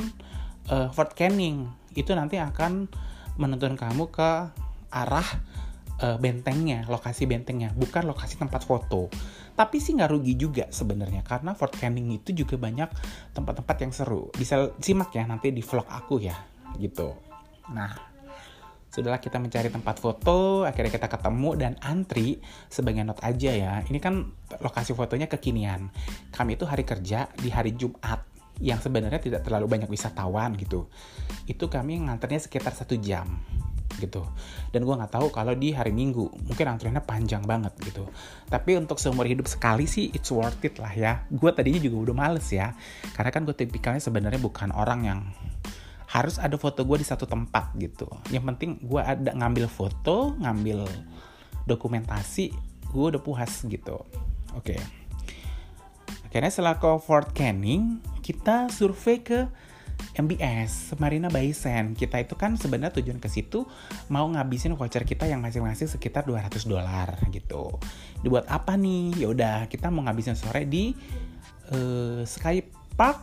uh, 0.72 0.88
Fort 0.96 1.12
Canning. 1.12 1.68
Itu 1.92 2.16
nanti 2.16 2.40
akan 2.40 2.88
menuntun 3.36 3.76
kamu 3.76 4.08
ke 4.16 4.32
arah 4.96 5.28
uh, 6.02 6.18
bentengnya, 6.18 6.86
lokasi 6.86 7.26
bentengnya, 7.26 7.74
bukan 7.74 8.06
lokasi 8.06 8.38
tempat 8.38 8.64
foto. 8.66 9.10
Tapi 9.58 9.82
sih 9.82 9.98
nggak 9.98 10.12
rugi 10.14 10.34
juga 10.38 10.70
sebenarnya 10.70 11.26
karena 11.26 11.58
Fort 11.58 11.74
Canning 11.74 12.14
itu 12.14 12.30
juga 12.30 12.62
banyak 12.62 12.90
tempat-tempat 13.34 13.78
yang 13.82 13.94
seru. 13.94 14.30
Bisa 14.38 14.70
simak 14.78 15.10
ya 15.18 15.26
nanti 15.26 15.50
di 15.50 15.66
vlog 15.66 15.90
aku 15.90 16.22
ya 16.22 16.38
gitu. 16.78 17.18
Nah 17.74 18.18
sudahlah 18.88 19.22
kita 19.22 19.38
mencari 19.38 19.70
tempat 19.70 20.02
foto 20.02 20.64
akhirnya 20.64 20.90
kita 20.90 21.10
ketemu 21.12 21.50
dan 21.54 21.74
antri 21.82 22.38
sebagai 22.70 23.02
not 23.02 23.18
aja 23.26 23.50
ya. 23.50 23.74
Ini 23.82 23.98
kan 23.98 24.30
lokasi 24.62 24.94
fotonya 24.94 25.26
kekinian. 25.26 25.90
Kami 26.30 26.54
itu 26.54 26.70
hari 26.70 26.86
kerja 26.86 27.26
di 27.34 27.50
hari 27.50 27.74
Jumat 27.74 28.30
yang 28.62 28.78
sebenarnya 28.78 29.22
tidak 29.22 29.42
terlalu 29.42 29.66
banyak 29.70 29.90
wisatawan 29.90 30.54
gitu. 30.54 30.86
Itu 31.50 31.66
kami 31.66 32.06
nganternya 32.06 32.46
sekitar 32.46 32.78
satu 32.78 32.94
jam 33.02 33.42
gitu. 33.98 34.24
Dan 34.72 34.86
gue 34.86 34.96
nggak 34.96 35.14
tahu 35.14 35.28
kalau 35.34 35.54
di 35.58 35.74
hari 35.74 35.92
minggu 35.94 36.30
mungkin 36.46 36.66
antriannya 36.66 37.04
panjang 37.04 37.44
banget 37.44 37.74
gitu. 37.82 38.06
Tapi 38.48 38.78
untuk 38.78 39.02
seumur 39.02 39.26
hidup 39.26 39.50
sekali 39.50 39.90
sih 39.90 40.14
it's 40.14 40.30
worth 40.30 40.62
it 40.64 40.78
lah 40.78 40.94
ya. 40.94 41.26
Gue 41.30 41.52
tadinya 41.54 41.82
juga 41.82 42.10
udah 42.10 42.16
males 42.16 42.48
ya 42.50 42.74
karena 43.18 43.30
kan 43.34 43.44
gue 43.44 43.56
tipikalnya 43.58 44.02
sebenarnya 44.02 44.40
bukan 44.42 44.70
orang 44.74 45.00
yang 45.06 45.20
harus 46.08 46.40
ada 46.40 46.56
foto 46.56 46.88
gue 46.88 47.04
di 47.04 47.08
satu 47.08 47.28
tempat 47.28 47.76
gitu. 47.76 48.08
Yang 48.32 48.44
penting 48.54 48.70
gue 48.86 49.02
ada 49.04 49.36
ngambil 49.36 49.68
foto 49.68 50.38
ngambil 50.40 50.88
dokumentasi 51.68 52.56
gue 52.88 53.06
udah 53.12 53.22
puas 53.22 53.66
gitu. 53.68 54.00
Oke. 54.56 54.78
Okay. 54.78 54.82
akhirnya 56.28 56.52
setelah 56.52 56.76
ke 56.76 56.92
Fort 57.02 57.32
Canning 57.32 58.04
kita 58.20 58.68
survei 58.68 59.24
ke 59.24 59.48
MBS, 60.18 60.98
Marina 60.98 61.30
Bay 61.30 61.54
Sands. 61.54 61.94
Kita 61.94 62.18
itu 62.18 62.34
kan 62.34 62.58
sebenarnya 62.58 62.94
tujuan 62.98 63.22
ke 63.22 63.30
situ 63.30 63.70
mau 64.10 64.26
ngabisin 64.26 64.74
voucher 64.74 65.06
kita 65.06 65.30
yang 65.30 65.46
masing-masing 65.46 65.86
sekitar 65.88 66.26
200 66.26 66.66
dolar 66.66 67.18
gitu. 67.30 67.78
Dibuat 68.26 68.50
apa 68.50 68.74
nih? 68.74 69.14
Ya 69.22 69.28
udah, 69.30 69.58
kita 69.70 69.94
mau 69.94 70.02
ngabisin 70.06 70.34
sore 70.34 70.66
di 70.66 70.98
uh, 71.72 72.26
Sky 72.26 72.66
Park 72.98 73.22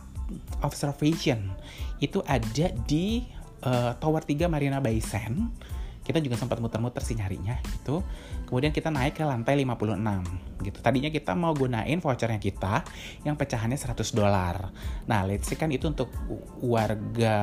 Observation. 0.63 1.51
Itu 1.99 2.23
ada 2.23 2.71
di 2.87 3.27
uh, 3.67 3.93
Tower 3.99 4.23
3 4.23 4.47
Marina 4.47 4.79
Bay 4.79 5.03
Sands 5.03 5.74
kita 6.05 6.21
juga 6.21 6.37
sempat 6.37 6.61
muter-muter 6.61 7.01
sih 7.01 7.17
nyarinya 7.17 7.57
gitu. 7.65 8.05
Kemudian 8.45 8.69
kita 8.69 8.93
naik 8.93 9.17
ke 9.17 9.25
lantai 9.25 9.57
56 9.57 10.61
gitu. 10.61 10.77
Tadinya 10.79 11.09
kita 11.09 11.33
mau 11.33 11.57
gunain 11.57 11.97
vouchernya 11.97 12.37
kita 12.37 12.85
yang 13.25 13.33
pecahannya 13.33 13.75
100 13.75 14.13
dolar. 14.13 14.69
Nah, 15.09 15.25
let's 15.25 15.49
say 15.49 15.57
kan 15.57 15.73
itu 15.73 15.89
untuk 15.89 16.13
warga 16.61 17.37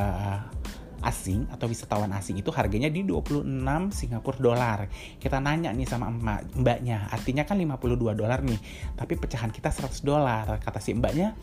asing 1.03 1.51
atau 1.51 1.67
wisatawan 1.67 2.11
asing 2.15 2.39
itu 2.39 2.49
harganya 2.55 2.89
di 2.89 3.03
26 3.03 3.45
Singapura 3.91 4.39
dolar. 4.39 4.79
Kita 5.19 5.43
nanya 5.43 5.75
nih 5.75 5.87
sama 5.87 6.09
mbak, 6.09 6.57
mbaknya, 6.59 7.11
artinya 7.11 7.43
kan 7.43 7.59
52 7.59 8.15
dolar 8.15 8.41
nih, 8.41 8.59
tapi 8.95 9.19
pecahan 9.19 9.51
kita 9.51 9.69
100 9.69 10.03
dolar. 10.07 10.47
Kata 10.63 10.79
si 10.79 10.95
mbaknya, 10.95 11.35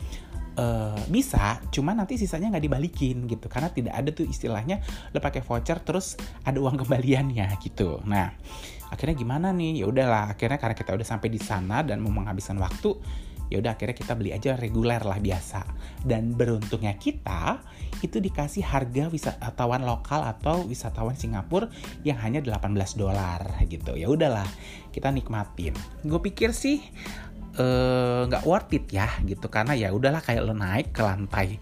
Uh, 0.50 0.98
bisa, 1.06 1.62
cuman 1.70 2.02
nanti 2.02 2.18
sisanya 2.18 2.50
nggak 2.50 2.66
dibalikin 2.66 3.30
gitu 3.30 3.46
karena 3.46 3.70
tidak 3.70 3.94
ada 3.94 4.10
tuh 4.10 4.26
istilahnya 4.26 4.82
lo 5.14 5.22
pakai 5.22 5.46
voucher 5.46 5.78
terus 5.78 6.18
ada 6.42 6.58
uang 6.58 6.74
kembaliannya 6.84 7.54
gitu. 7.62 8.02
Nah 8.02 8.34
akhirnya 8.90 9.14
gimana 9.14 9.54
nih? 9.54 9.80
Ya 9.80 9.86
udahlah 9.86 10.34
akhirnya 10.34 10.58
karena 10.58 10.74
kita 10.74 10.90
udah 10.98 11.06
sampai 11.06 11.30
di 11.30 11.38
sana 11.38 11.86
dan 11.86 12.02
mau 12.02 12.10
menghabiskan 12.10 12.58
waktu, 12.58 12.92
ya 13.50 13.60
udah 13.60 13.74
akhirnya 13.74 13.96
kita 13.98 14.14
beli 14.14 14.30
aja 14.30 14.56
reguler 14.56 15.02
lah 15.02 15.18
biasa. 15.18 15.66
Dan 16.06 16.38
beruntungnya 16.38 16.96
kita 16.96 17.60
itu 18.00 18.22
dikasih 18.22 18.64
harga 18.64 19.10
wisatawan 19.10 19.84
lokal 19.84 20.24
atau 20.24 20.64
wisatawan 20.64 21.18
Singapura 21.18 21.68
yang 22.06 22.16
hanya 22.22 22.40
18 22.40 22.70
dolar 22.96 23.44
gitu. 23.66 23.98
Ya 23.98 24.08
udahlah 24.08 24.46
kita 24.94 25.10
nikmatin. 25.10 25.74
Gue 26.06 26.22
pikir 26.22 26.54
sih 26.54 26.80
Eh, 27.50 28.22
nggak 28.30 28.46
uh, 28.46 28.48
worth 28.48 28.70
it 28.78 28.86
ya 28.94 29.10
gitu 29.26 29.50
karena 29.50 29.74
ya 29.74 29.90
udahlah 29.90 30.22
kayak 30.22 30.46
lo 30.46 30.54
naik 30.54 30.94
ke 30.94 31.02
lantai 31.02 31.58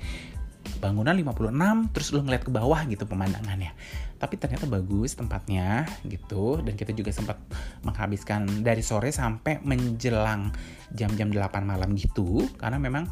bangunan 0.84 1.16
56 1.16 1.96
terus 1.96 2.08
lo 2.12 2.20
ngeliat 2.22 2.44
ke 2.44 2.52
bawah 2.52 2.84
gitu 2.92 3.08
pemandangannya 3.08 3.72
tapi 4.18 4.34
ternyata 4.34 4.66
bagus 4.66 5.14
tempatnya 5.14 5.86
gitu 6.06 6.58
dan 6.60 6.74
kita 6.74 6.90
juga 6.90 7.14
sempat 7.14 7.38
menghabiskan 7.86 8.66
dari 8.66 8.82
sore 8.82 9.14
sampai 9.14 9.62
menjelang 9.62 10.50
jam-jam 10.90 11.30
8 11.30 11.62
malam 11.62 11.94
gitu 11.94 12.42
karena 12.58 12.82
memang 12.82 13.06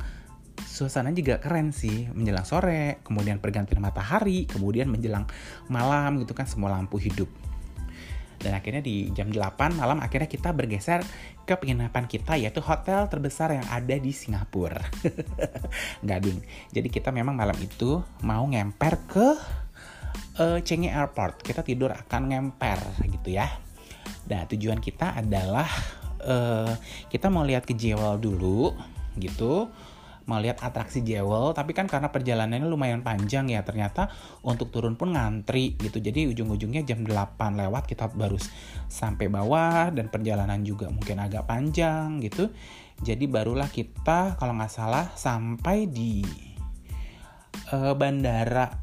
suasana 0.66 1.14
juga 1.14 1.38
keren 1.38 1.70
sih 1.70 2.10
menjelang 2.10 2.44
sore 2.44 3.00
kemudian 3.06 3.38
pergantian 3.38 3.78
matahari 3.78 4.50
kemudian 4.50 4.90
menjelang 4.90 5.24
malam 5.70 6.18
gitu 6.18 6.34
kan 6.34 6.50
semua 6.50 6.74
lampu 6.74 6.98
hidup 6.98 7.30
dan 8.40 8.52
akhirnya 8.56 8.84
di 8.84 9.08
jam 9.16 9.32
8 9.32 9.78
malam 9.78 9.98
akhirnya 10.02 10.28
kita 10.28 10.52
bergeser 10.52 11.00
ke 11.46 11.54
penginapan 11.56 12.04
kita 12.04 12.36
yaitu 12.36 12.60
hotel 12.60 13.08
terbesar 13.08 13.54
yang 13.54 13.66
ada 13.70 13.96
di 13.96 14.12
Singapura. 14.12 14.82
Nggak 16.04 16.18
ding. 16.20 16.38
Jadi 16.74 16.88
kita 16.90 17.14
memang 17.14 17.38
malam 17.38 17.56
itu 17.56 18.02
mau 18.26 18.44
ngemper 18.44 18.94
ke 19.08 19.28
uh, 20.40 20.58
Changi 20.60 20.88
Airport. 20.88 21.42
Kita 21.44 21.60
tidur 21.60 21.92
akan 21.92 22.22
ngemper 22.32 22.80
gitu 23.08 23.36
ya. 23.36 23.48
Nah 24.30 24.46
tujuan 24.50 24.78
kita 24.78 25.16
adalah 25.16 25.68
uh, 26.22 26.72
kita 27.08 27.30
mau 27.30 27.46
lihat 27.46 27.64
ke 27.64 27.74
Jewel 27.74 28.18
dulu 28.18 28.74
gitu 29.16 29.70
melihat 30.26 30.58
atraksi 30.58 31.06
Jewel 31.06 31.54
tapi 31.54 31.70
kan 31.70 31.86
karena 31.86 32.10
perjalanannya 32.10 32.66
lumayan 32.66 33.06
panjang 33.06 33.46
ya 33.46 33.62
ternyata 33.62 34.10
untuk 34.42 34.74
turun 34.74 34.98
pun 34.98 35.14
ngantri 35.14 35.78
gitu 35.78 36.02
jadi 36.02 36.26
ujung-ujungnya 36.34 36.82
jam 36.82 37.06
8 37.06 37.38
lewat 37.38 37.86
kita 37.86 38.10
baru 38.10 38.34
sampai 38.90 39.30
bawah 39.30 39.94
dan 39.94 40.10
perjalanan 40.10 40.66
juga 40.66 40.90
mungkin 40.90 41.22
agak 41.22 41.46
panjang 41.46 42.18
gitu 42.26 42.50
jadi 43.06 43.22
barulah 43.30 43.70
kita 43.70 44.34
kalau 44.34 44.58
nggak 44.58 44.74
salah 44.74 45.14
sampai 45.14 45.86
di 45.86 46.26
uh, 47.70 47.94
bandara 47.94 48.74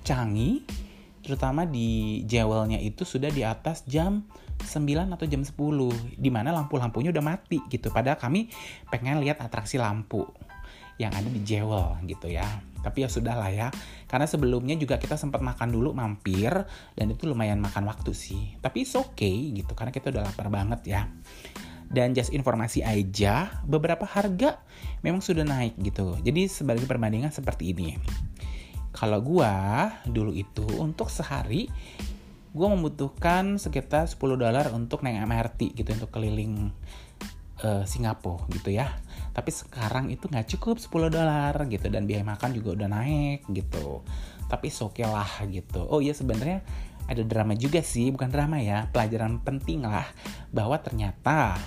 Changi 0.00 0.79
terutama 1.20 1.68
di 1.68 2.22
Jewelnya 2.24 2.80
itu 2.80 3.04
sudah 3.04 3.28
di 3.32 3.44
atas 3.44 3.84
jam 3.84 4.24
9 4.60 5.16
atau 5.16 5.24
jam 5.24 5.40
10 5.40 5.56
di 6.20 6.30
mana 6.32 6.52
lampu-lampunya 6.52 7.12
udah 7.12 7.24
mati 7.24 7.60
gitu 7.72 7.88
padahal 7.88 8.20
kami 8.20 8.52
pengen 8.92 9.20
lihat 9.24 9.40
atraksi 9.40 9.80
lampu 9.80 10.28
yang 11.00 11.16
ada 11.16 11.32
di 11.32 11.40
Jewel 11.40 11.96
gitu 12.04 12.28
ya. 12.28 12.44
Tapi 12.80 13.04
ya 13.04 13.08
sudah 13.12 13.36
lah 13.36 13.52
ya, 13.52 13.68
karena 14.08 14.24
sebelumnya 14.24 14.72
juga 14.76 14.96
kita 14.96 15.16
sempat 15.16 15.44
makan 15.44 15.68
dulu 15.68 15.92
mampir 15.92 16.48
dan 16.96 17.06
itu 17.12 17.28
lumayan 17.28 17.60
makan 17.60 17.88
waktu 17.88 18.12
sih. 18.16 18.56
Tapi 18.60 18.88
it's 18.88 18.96
okay 18.96 19.52
gitu, 19.52 19.76
karena 19.76 19.92
kita 19.92 20.08
udah 20.08 20.24
lapar 20.24 20.48
banget 20.48 20.80
ya. 20.88 21.04
Dan 21.90 22.16
just 22.16 22.32
informasi 22.32 22.80
aja, 22.80 23.60
beberapa 23.68 24.08
harga 24.08 24.64
memang 25.04 25.20
sudah 25.20 25.44
naik 25.44 25.76
gitu. 25.82 26.16
Jadi 26.24 26.48
sebagai 26.48 26.88
perbandingan 26.88 27.34
seperti 27.34 27.76
ini. 27.76 28.00
Kalau 28.90 29.18
gua 29.22 29.88
dulu 30.06 30.34
itu 30.34 30.66
untuk 30.78 31.08
sehari 31.08 31.70
gue 32.50 32.66
membutuhkan 32.66 33.62
sekitar 33.62 34.10
10 34.10 34.18
dolar 34.34 34.74
untuk 34.74 35.06
naik 35.06 35.22
MRT 35.22 35.70
gitu 35.78 35.94
untuk 35.94 36.10
keliling 36.10 36.74
uh, 37.62 37.86
Singapura 37.86 38.50
gitu 38.50 38.74
ya. 38.74 38.90
Tapi 39.30 39.50
sekarang 39.54 40.10
itu 40.10 40.26
nggak 40.26 40.58
cukup 40.58 40.82
10 40.82 41.14
dolar 41.14 41.54
gitu 41.70 41.86
dan 41.86 42.10
biaya 42.10 42.26
makan 42.26 42.50
juga 42.50 42.74
udah 42.74 42.88
naik 42.90 43.46
gitu. 43.54 44.02
Tapi 44.50 44.66
oke 44.66 44.98
okay 44.98 45.06
lah 45.06 45.30
gitu. 45.46 45.86
Oh 45.86 46.02
iya 46.02 46.10
sebenarnya 46.10 46.66
ada 47.06 47.22
drama 47.22 47.54
juga 47.54 47.82
sih 47.82 48.10
bukan 48.10 48.30
drama 48.30 48.58
ya 48.62 48.86
pelajaran 48.90 49.42
penting 49.42 49.82
lah 49.82 50.06
bahwa 50.50 50.78
ternyata 50.78 51.58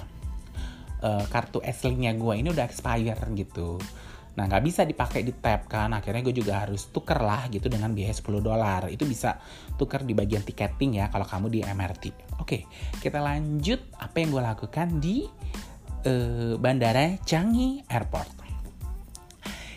uh, 1.04 1.26
kartu 1.28 1.60
aslinya 1.60 2.16
gue 2.16 2.34
ini 2.40 2.48
udah 2.52 2.64
expire 2.64 3.20
gitu 3.36 3.80
Nah 4.34 4.50
nggak 4.50 4.64
bisa 4.66 4.82
dipakai 4.82 5.22
di 5.22 5.34
tab 5.38 5.70
kan, 5.70 5.94
akhirnya 5.94 6.26
gue 6.26 6.34
juga 6.34 6.66
harus 6.66 6.90
tuker 6.90 7.22
lah 7.22 7.46
gitu 7.54 7.70
dengan 7.70 7.94
biaya 7.94 8.14
10 8.14 8.42
dolar. 8.42 8.90
Itu 8.90 9.06
bisa 9.06 9.38
tuker 9.78 10.02
di 10.02 10.18
bagian 10.18 10.42
tiketing 10.42 10.98
ya 10.98 11.14
kalau 11.14 11.26
kamu 11.26 11.48
di 11.54 11.60
MRT. 11.62 12.36
Oke, 12.42 12.66
kita 12.98 13.22
lanjut 13.22 13.80
apa 14.02 14.16
yang 14.18 14.30
gue 14.34 14.44
lakukan 14.44 14.88
di 14.98 15.30
uh, 16.10 16.58
Bandara 16.58 17.22
Changi 17.22 17.86
Airport. 17.86 18.42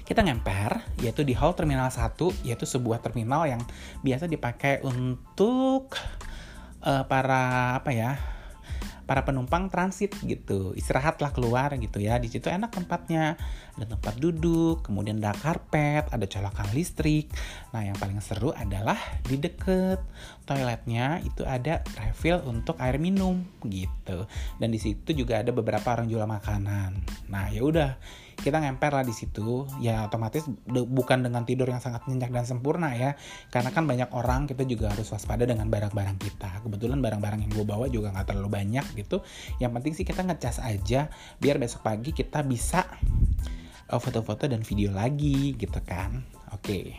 Kita 0.06 0.22
ngemper, 0.22 1.02
yaitu 1.02 1.26
di 1.26 1.34
Hall 1.34 1.58
Terminal 1.58 1.90
1, 1.90 2.46
yaitu 2.46 2.62
sebuah 2.62 3.02
terminal 3.02 3.42
yang 3.50 3.58
biasa 4.06 4.30
dipakai 4.30 4.78
untuk 4.86 5.98
uh, 6.86 7.02
para 7.10 7.74
apa 7.82 7.90
ya 7.90 8.35
para 9.06 9.22
penumpang 9.22 9.70
transit 9.70 10.12
gitu. 10.26 10.74
Istirahatlah 10.74 11.30
keluar 11.30 11.72
gitu 11.78 12.02
ya. 12.02 12.18
Di 12.18 12.26
situ 12.26 12.50
enak 12.50 12.74
tempatnya. 12.74 13.38
Ada 13.78 13.96
tempat 13.96 14.18
duduk 14.18 14.82
kemudian 14.82 15.22
ada 15.22 15.32
karpet 15.32 16.10
ada 16.10 16.26
colokan 16.26 16.68
listrik. 16.74 17.30
Nah 17.70 17.86
yang 17.86 17.96
paling 17.96 18.18
seru 18.18 18.50
adalah 18.50 18.98
di 19.22 19.38
deket 19.38 20.02
toiletnya 20.44 21.22
itu 21.22 21.46
ada 21.46 21.86
refill 21.96 22.42
untuk 22.44 22.76
air 22.82 22.98
minum 22.98 23.46
gitu. 23.62 24.26
Dan 24.58 24.74
di 24.74 24.82
situ 24.82 25.14
juga 25.14 25.40
ada 25.40 25.54
beberapa 25.54 25.94
orang 25.94 26.10
jual 26.10 26.26
makanan. 26.26 26.98
Nah 27.30 27.46
ya 27.54 27.62
udah 27.62 27.90
kita 28.36 28.60
ngemper 28.60 28.92
lah 28.92 29.04
di 29.04 29.14
situ. 29.16 29.64
Ya 29.80 30.04
otomatis 30.06 30.46
bukan 30.68 31.24
dengan 31.24 31.42
tidur 31.48 31.66
yang 31.66 31.80
sangat 31.80 32.04
nyenyak 32.06 32.30
dan 32.30 32.44
sempurna 32.44 32.92
ya. 32.92 33.16
Karena 33.48 33.72
kan 33.72 33.88
banyak 33.88 34.12
orang 34.12 34.46
kita 34.46 34.68
juga 34.68 34.92
harus 34.92 35.08
waspada 35.10 35.48
dengan 35.48 35.66
barang-barang 35.66 36.18
kita. 36.20 36.62
Kebetulan 36.62 37.00
barang-barang 37.00 37.48
yang 37.48 37.52
gue 37.52 37.66
bawa 37.66 37.86
juga 37.88 38.12
nggak 38.12 38.32
terlalu 38.32 38.50
banyak 38.52 38.86
gitu. 38.96 39.24
Yang 39.58 39.70
penting 39.80 39.92
sih 39.96 40.04
kita 40.06 40.22
ngecas 40.22 40.60
aja 40.62 41.08
biar 41.40 41.56
besok 41.56 41.82
pagi 41.82 42.12
kita 42.12 42.44
bisa 42.44 42.84
uh, 43.90 44.00
foto-foto 44.00 44.46
dan 44.46 44.62
video 44.62 44.92
lagi 44.92 45.56
gitu 45.56 45.80
kan. 45.82 46.22
Oke. 46.52 46.94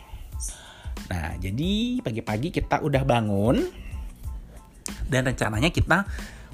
Nah 1.08 1.38
jadi 1.38 2.02
pagi-pagi 2.02 2.50
kita 2.50 2.82
udah 2.82 3.02
bangun 3.06 3.62
dan 5.08 5.24
rencananya 5.28 5.72
kita 5.72 6.04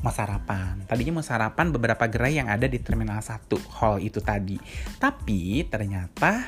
mau 0.01 0.11
sarapan. 0.11 0.83
Tadinya 0.89 1.21
mau 1.21 1.27
sarapan 1.27 1.71
beberapa 1.71 2.09
gerai 2.09 2.41
yang 2.41 2.49
ada 2.51 2.67
di 2.67 2.81
Terminal 2.81 3.21
1 3.21 3.47
hall 3.79 4.03
itu 4.03 4.19
tadi. 4.19 4.59
Tapi 4.99 5.69
ternyata 5.69 6.43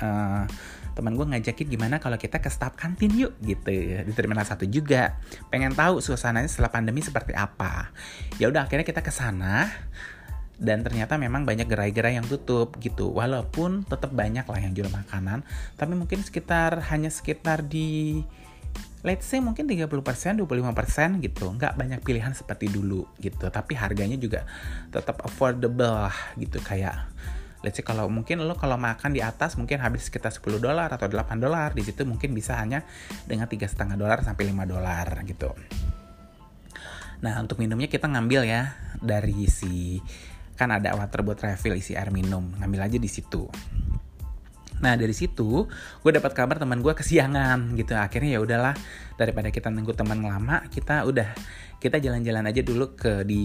uh, 0.00 0.44
teman 0.96 1.12
gue 1.12 1.28
ngajakin 1.28 1.68
gimana 1.68 2.00
kalau 2.00 2.16
kita 2.16 2.40
ke 2.40 2.48
staff 2.48 2.72
kantin 2.72 3.12
yuk 3.12 3.36
gitu 3.44 3.68
di 4.00 4.12
terminal 4.16 4.48
1 4.48 4.64
juga 4.72 5.20
pengen 5.52 5.76
tahu 5.76 6.00
suasananya 6.00 6.48
setelah 6.48 6.72
pandemi 6.72 7.04
seperti 7.04 7.36
apa 7.36 7.92
ya 8.40 8.48
udah 8.48 8.64
akhirnya 8.64 8.88
kita 8.88 9.04
ke 9.04 9.12
sana 9.12 9.68
dan 10.56 10.80
ternyata 10.80 11.20
memang 11.20 11.44
banyak 11.44 11.68
gerai-gerai 11.68 12.16
yang 12.16 12.24
tutup 12.24 12.80
gitu 12.80 13.12
walaupun 13.12 13.84
tetap 13.84 14.08
banyak 14.16 14.48
lah 14.48 14.56
yang 14.56 14.72
jual 14.72 14.88
makanan 14.88 15.44
tapi 15.76 15.92
mungkin 15.92 16.24
sekitar 16.24 16.80
hanya 16.88 17.12
sekitar 17.12 17.60
di 17.60 18.24
let's 19.06 19.26
say 19.26 19.38
mungkin 19.38 19.70
30%, 19.70 19.86
25% 19.86 20.46
gitu. 21.22 21.46
Nggak 21.54 21.72
banyak 21.78 22.00
pilihan 22.02 22.34
seperti 22.34 22.66
dulu 22.66 23.06
gitu. 23.22 23.46
Tapi 23.46 23.78
harganya 23.78 24.18
juga 24.18 24.42
tetap 24.90 25.22
affordable 25.22 26.10
lah 26.10 26.16
gitu. 26.34 26.58
Kayak 26.58 27.06
let's 27.62 27.78
say 27.78 27.84
kalau 27.86 28.10
mungkin 28.10 28.42
lo 28.42 28.58
kalau 28.58 28.74
makan 28.74 29.14
di 29.14 29.22
atas 29.22 29.54
mungkin 29.54 29.78
habis 29.78 30.10
sekitar 30.10 30.34
10 30.34 30.58
dolar 30.58 30.90
atau 30.90 31.06
8 31.06 31.38
dolar. 31.38 31.70
Di 31.72 31.86
situ 31.86 32.02
mungkin 32.02 32.34
bisa 32.34 32.58
hanya 32.58 32.82
dengan 33.24 33.46
tiga 33.46 33.70
setengah 33.70 33.94
dolar 33.94 34.26
sampai 34.26 34.50
5 34.50 34.66
dolar 34.66 35.06
gitu. 35.22 35.54
Nah 37.22 37.40
untuk 37.40 37.62
minumnya 37.62 37.86
kita 37.88 38.10
ngambil 38.10 38.42
ya 38.44 38.76
dari 39.00 39.48
si 39.48 40.02
kan 40.56 40.72
ada 40.72 40.96
water 40.96 41.20
buat 41.20 41.36
refill 41.36 41.76
isi 41.76 41.92
air 41.92 42.08
minum 42.08 42.48
ngambil 42.56 42.88
aja 42.88 42.96
di 42.96 43.10
situ 43.12 43.44
Nah 44.80 44.94
dari 44.94 45.12
situ 45.16 45.64
gue 46.02 46.12
dapat 46.12 46.32
kabar 46.36 46.60
teman 46.60 46.84
gue 46.84 46.92
kesiangan 46.92 47.76
gitu. 47.78 47.96
Akhirnya 47.96 48.36
ya 48.36 48.40
udahlah 48.42 48.74
daripada 49.16 49.48
kita 49.48 49.72
nunggu 49.72 49.96
teman 49.96 50.20
lama, 50.20 50.64
kita 50.68 51.04
udah 51.08 51.32
kita 51.80 52.00
jalan-jalan 52.00 52.44
aja 52.48 52.60
dulu 52.64 52.96
ke 52.96 53.24
di 53.24 53.44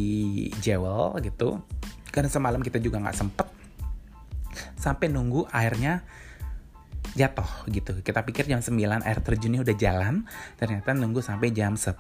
Jewel 0.60 1.15
gitu. 1.23 1.63
Karena 2.12 2.27
semalam 2.27 2.60
kita 2.60 2.79
juga 2.84 2.99
nggak 2.99 3.17
sempet 3.17 3.47
sampai 4.75 5.08
nunggu 5.08 5.47
airnya 5.53 6.03
jatuh 7.12 7.67
gitu. 7.67 7.99
Kita 7.99 8.23
pikir 8.23 8.47
jam 8.47 8.63
9 8.63 9.03
air 9.03 9.19
terjunnya 9.19 9.60
udah 9.63 9.75
jalan, 9.75 10.23
ternyata 10.56 10.95
nunggu 10.95 11.19
sampai 11.19 11.51
jam 11.51 11.75
10 11.75 11.99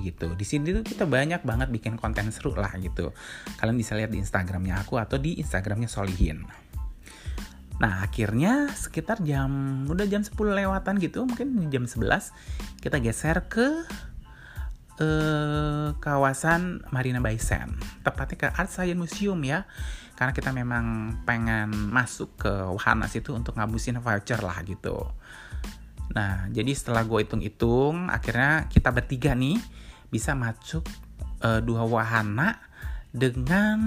gitu. 0.00 0.28
Di 0.32 0.44
sini 0.48 0.72
tuh 0.72 0.84
kita 0.84 1.04
banyak 1.04 1.44
banget 1.44 1.68
bikin 1.68 2.00
konten 2.00 2.32
seru 2.32 2.56
lah 2.56 2.72
gitu. 2.80 3.12
Kalian 3.60 3.76
bisa 3.76 3.96
lihat 3.96 4.10
di 4.12 4.20
Instagramnya 4.20 4.80
aku 4.80 4.96
atau 4.96 5.20
di 5.20 5.36
Instagramnya 5.40 5.88
Solihin. 5.88 6.69
Nah 7.80 8.04
akhirnya 8.04 8.68
sekitar 8.76 9.24
jam 9.24 9.82
udah 9.88 10.04
jam 10.04 10.20
10 10.20 10.36
lewatan 10.36 11.00
gitu 11.00 11.24
mungkin 11.24 11.72
jam 11.72 11.88
11 11.88 12.04
kita 12.84 13.00
geser 13.00 13.48
ke 13.48 13.88
eh, 15.00 15.88
kawasan 15.96 16.84
Marina 16.92 17.24
Bay 17.24 17.40
Sands 17.40 17.80
tepatnya 18.04 18.36
ke 18.36 18.46
Art 18.52 18.68
Science 18.68 19.00
Museum 19.00 19.40
ya 19.40 19.64
karena 20.20 20.36
kita 20.36 20.52
memang 20.52 21.16
pengen 21.24 21.72
masuk 21.72 22.36
ke 22.36 22.52
wahana 22.52 23.08
situ 23.08 23.32
untuk 23.32 23.56
ngabusin 23.56 23.96
voucher 24.04 24.44
lah 24.44 24.60
gitu. 24.68 25.08
Nah 26.12 26.52
jadi 26.52 26.76
setelah 26.76 27.08
gue 27.08 27.24
hitung-hitung 27.24 28.12
akhirnya 28.12 28.68
kita 28.68 28.92
bertiga 28.92 29.32
nih 29.32 29.56
bisa 30.12 30.36
masuk 30.36 30.84
uh, 31.40 31.64
dua 31.64 31.88
wahana 31.88 32.60
dengan 33.08 33.80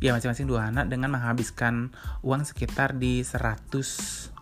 ya 0.00 0.16
masing-masing 0.16 0.48
dua 0.48 0.72
anak 0.72 0.88
dengan 0.88 1.12
menghabiskan 1.12 1.92
uang 2.24 2.42
sekitar 2.48 2.96
di 2.96 3.20
100 3.20 4.40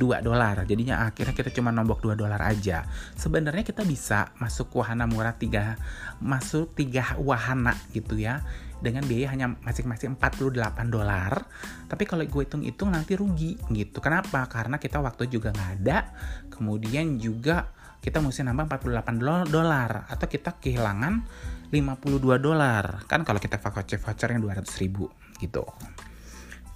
2 0.00 0.24
dolar. 0.24 0.64
Jadinya 0.64 1.04
akhirnya 1.04 1.36
kita 1.36 1.52
cuma 1.52 1.68
nombok 1.68 2.00
2 2.00 2.16
dolar 2.16 2.40
aja. 2.40 2.88
Sebenarnya 3.20 3.60
kita 3.60 3.84
bisa 3.84 4.32
masuk 4.40 4.72
wahana 4.80 5.04
murah 5.04 5.36
tiga 5.36 5.76
masuk 6.24 6.72
tiga 6.72 7.20
wahana 7.20 7.76
gitu 7.92 8.16
ya 8.16 8.40
dengan 8.80 9.04
biaya 9.04 9.36
hanya 9.36 9.52
masing-masing 9.60 10.16
48 10.16 10.56
dolar. 10.88 11.44
Tapi 11.84 12.08
kalau 12.08 12.24
gue 12.24 12.42
hitung-hitung 12.48 12.96
nanti 12.96 13.12
rugi 13.12 13.60
gitu. 13.68 14.00
Kenapa? 14.00 14.48
Karena 14.48 14.80
kita 14.80 15.04
waktu 15.04 15.28
juga 15.28 15.52
nggak 15.52 15.70
ada. 15.84 16.08
Kemudian 16.48 17.20
juga 17.20 17.68
kita 18.00 18.24
mesti 18.24 18.40
nambah 18.48 18.80
48 18.80 19.52
dolar 19.52 20.08
atau 20.08 20.24
kita 20.26 20.56
kehilangan 20.56 21.20
52 21.70 22.38
dolar. 22.42 23.06
Kan 23.06 23.22
kalau 23.22 23.38
kita 23.38 23.62
voucher 23.62 23.98
voucher 24.02 24.28
yang 24.34 24.42
200 24.42 24.66
ribu 24.82 25.06
gitu. 25.38 25.62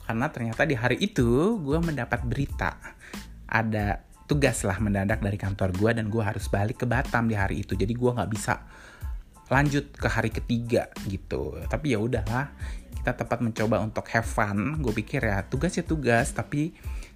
Karena 0.07 0.31
ternyata 0.31 0.63
di 0.65 0.77
hari 0.79 1.03
itu 1.03 1.59
gue 1.61 1.79
mendapat 1.83 2.23
berita 2.23 2.79
ada 3.51 4.05
tugas 4.25 4.65
lah 4.65 4.81
mendadak 4.81 5.21
dari 5.21 5.37
kantor 5.37 5.75
gue 5.77 5.91
dan 6.01 6.07
gue 6.09 6.23
harus 6.25 6.49
balik 6.49 6.85
ke 6.85 6.87
Batam 6.89 7.29
di 7.29 7.37
hari 7.37 7.67
itu. 7.67 7.77
Jadi 7.77 7.93
gue 7.93 8.11
nggak 8.11 8.31
bisa 8.31 8.65
lanjut 9.53 9.93
ke 9.93 10.09
hari 10.09 10.31
ketiga 10.33 10.89
gitu. 11.11 11.59
Tapi 11.69 11.93
ya 11.93 11.99
udahlah 12.01 12.55
kita 12.97 13.13
tepat 13.21 13.45
mencoba 13.45 13.83
untuk 13.85 14.07
have 14.15 14.29
fun. 14.29 14.81
Gue 14.81 14.95
pikir 14.97 15.25
ya 15.27 15.45
tugas 15.45 15.77
ya 15.77 15.85
tugas 15.85 16.33
tapi 16.33 16.73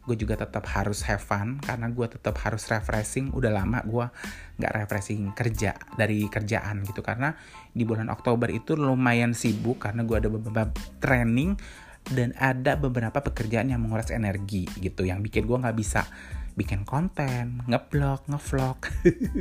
gue 0.08 0.16
juga 0.16 0.40
tetap 0.40 0.64
harus 0.72 1.04
have 1.04 1.20
fun 1.20 1.60
karena 1.60 1.92
gue 1.92 2.06
tetap 2.08 2.40
harus 2.40 2.64
refreshing. 2.72 3.28
Udah 3.36 3.52
lama 3.52 3.84
gue 3.84 4.08
nggak 4.56 4.72
refreshing 4.72 5.36
kerja 5.36 5.76
dari 6.00 6.24
kerjaan 6.32 6.80
gitu. 6.88 7.04
Karena 7.04 7.36
di 7.68 7.84
bulan 7.84 8.08
Oktober 8.08 8.48
itu 8.48 8.72
lumayan 8.72 9.36
sibuk 9.36 9.84
karena 9.84 10.08
gue 10.08 10.16
ada 10.16 10.32
beberapa 10.32 10.72
training 10.96 11.60
dan 12.08 12.32
ada 12.40 12.80
beberapa 12.80 13.20
pekerjaan 13.20 13.68
yang 13.68 13.84
menguras 13.84 14.08
energi 14.08 14.64
gitu 14.80 15.04
yang 15.04 15.20
bikin 15.20 15.44
gue 15.44 15.60
nggak 15.60 15.76
bisa 15.76 16.08
bikin 16.56 16.88
konten 16.88 17.62
ngeblog 17.68 18.24
ngevlog. 18.26 18.78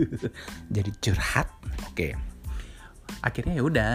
Jadi 0.75 0.91
curhat 0.99 1.47
oke. 1.87 1.95
Okay. 1.95 2.13
akhirnya 3.23 3.55
ya 3.55 3.63
udah 3.63 3.93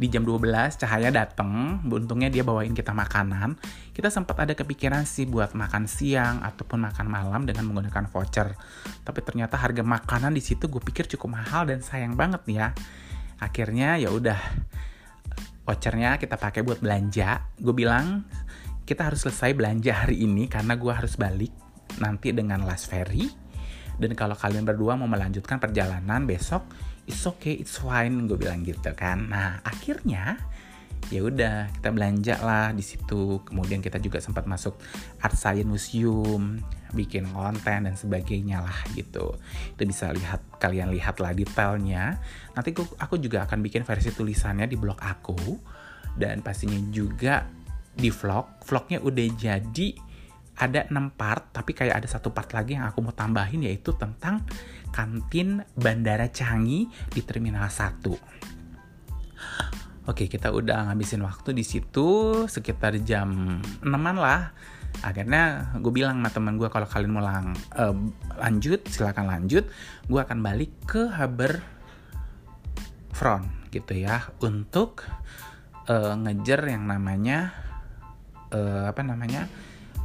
di 0.00 0.08
jam 0.08 0.24
12 0.24 0.80
Cahaya 0.80 1.12
dateng, 1.12 1.84
untungnya 1.84 2.32
dia 2.32 2.40
bawain 2.40 2.72
kita 2.72 2.96
makanan. 2.96 3.60
Kita 3.92 4.08
sempat 4.08 4.40
ada 4.40 4.56
kepikiran 4.56 5.04
sih 5.04 5.28
buat 5.28 5.52
makan 5.52 5.84
siang 5.84 6.40
ataupun 6.40 6.88
makan 6.88 7.04
malam 7.04 7.44
dengan 7.44 7.68
menggunakan 7.68 8.08
voucher. 8.08 8.56
Tapi 9.04 9.20
ternyata 9.20 9.60
harga 9.60 9.84
makanan 9.84 10.32
di 10.32 10.40
situ 10.40 10.72
gue 10.72 10.80
pikir 10.80 11.04
cukup 11.04 11.36
mahal 11.36 11.68
dan 11.68 11.84
sayang 11.84 12.16
banget 12.16 12.40
ya. 12.48 12.66
Akhirnya 13.44 14.00
ya 14.00 14.08
udah 14.08 14.40
vouchernya 15.68 16.16
kita 16.16 16.40
pakai 16.40 16.64
buat 16.64 16.80
belanja. 16.80 17.44
Gue 17.60 17.76
bilang 17.76 18.24
kita 18.88 19.04
harus 19.04 19.28
selesai 19.28 19.52
belanja 19.52 19.92
hari 20.08 20.24
ini 20.24 20.48
karena 20.48 20.80
gue 20.80 20.92
harus 20.96 21.20
balik 21.20 21.52
nanti 22.00 22.32
dengan 22.32 22.64
last 22.64 22.88
ferry. 22.88 23.28
Dan 24.00 24.16
kalau 24.16 24.32
kalian 24.32 24.64
berdua 24.64 24.96
mau 24.96 25.04
melanjutkan 25.04 25.60
perjalanan 25.60 26.24
besok, 26.24 26.64
it's 27.04 27.28
okay 27.28 27.60
it's 27.60 27.76
fine 27.76 28.24
gue 28.24 28.40
bilang 28.40 28.64
gitu 28.64 28.96
kan. 28.96 29.28
Nah 29.28 29.60
akhirnya 29.60 30.40
ya 31.12 31.20
udah 31.24 31.68
kita 31.76 31.88
belanja 31.92 32.34
lah 32.40 32.72
di 32.72 32.80
situ. 32.80 33.44
Kemudian 33.44 33.84
kita 33.84 34.00
juga 34.00 34.24
sempat 34.24 34.48
masuk 34.48 34.80
art 35.20 35.36
science 35.36 35.68
museum 35.68 36.64
bikin 36.96 37.28
konten 37.30 37.86
dan 37.86 37.94
sebagainya 37.94 38.64
lah 38.64 38.78
gitu. 38.96 39.36
Itu 39.76 39.82
bisa 39.84 40.10
lihat 40.16 40.40
kalian 40.56 40.88
lihat 40.92 41.20
lah 41.20 41.36
detailnya. 41.36 42.16
Nanti 42.56 42.72
aku, 42.72 42.84
aku 42.96 43.20
juga 43.20 43.44
akan 43.44 43.60
bikin 43.60 43.84
versi 43.84 44.10
tulisannya 44.16 44.64
di 44.64 44.80
blog 44.80 44.98
aku. 44.98 45.38
Dan 46.16 46.42
pastinya 46.42 46.78
juga 46.90 47.46
di 47.94 48.10
vlog. 48.10 48.66
Vlognya 48.66 48.98
udah 48.98 49.26
jadi 49.38 50.09
ada 50.60 50.84
6 50.86 51.16
part 51.16 51.56
tapi 51.56 51.72
kayak 51.72 52.04
ada 52.04 52.08
satu 52.08 52.36
part 52.36 52.52
lagi 52.52 52.76
yang 52.76 52.84
aku 52.84 53.00
mau 53.00 53.16
tambahin 53.16 53.64
yaitu 53.64 53.96
tentang 53.96 54.44
kantin 54.92 55.64
Bandara 55.72 56.28
Canggih 56.28 56.92
di 57.08 57.20
Terminal 57.24 57.72
1 57.72 58.50
Oke, 60.08 60.26
kita 60.26 60.50
udah 60.50 60.90
ngabisin 60.90 61.22
waktu 61.22 61.54
di 61.54 61.62
situ 61.62 62.42
sekitar 62.50 62.98
jam 63.04 63.60
6 63.78 63.86
lah. 63.94 64.50
Akhirnya 65.06 65.70
gue 65.78 65.92
bilang 65.94 66.18
sama 66.18 66.30
teman 66.34 66.58
gue 66.58 66.66
kalau 66.66 66.88
kalian 66.88 67.14
mau 67.14 67.22
lang, 67.22 67.54
uh, 67.78 67.94
lanjut, 68.42 68.82
silakan 68.90 69.30
lanjut. 69.30 69.70
Gue 70.10 70.18
akan 70.18 70.42
balik 70.42 70.74
ke 70.88 71.14
Haber 71.14 71.62
Front 73.14 73.70
gitu 73.70 74.02
ya 74.02 74.34
untuk 74.42 75.06
uh, 75.86 76.18
ngejar 76.18 76.66
yang 76.66 76.90
namanya 76.90 77.54
uh, 78.50 78.90
apa 78.90 79.06
namanya 79.06 79.46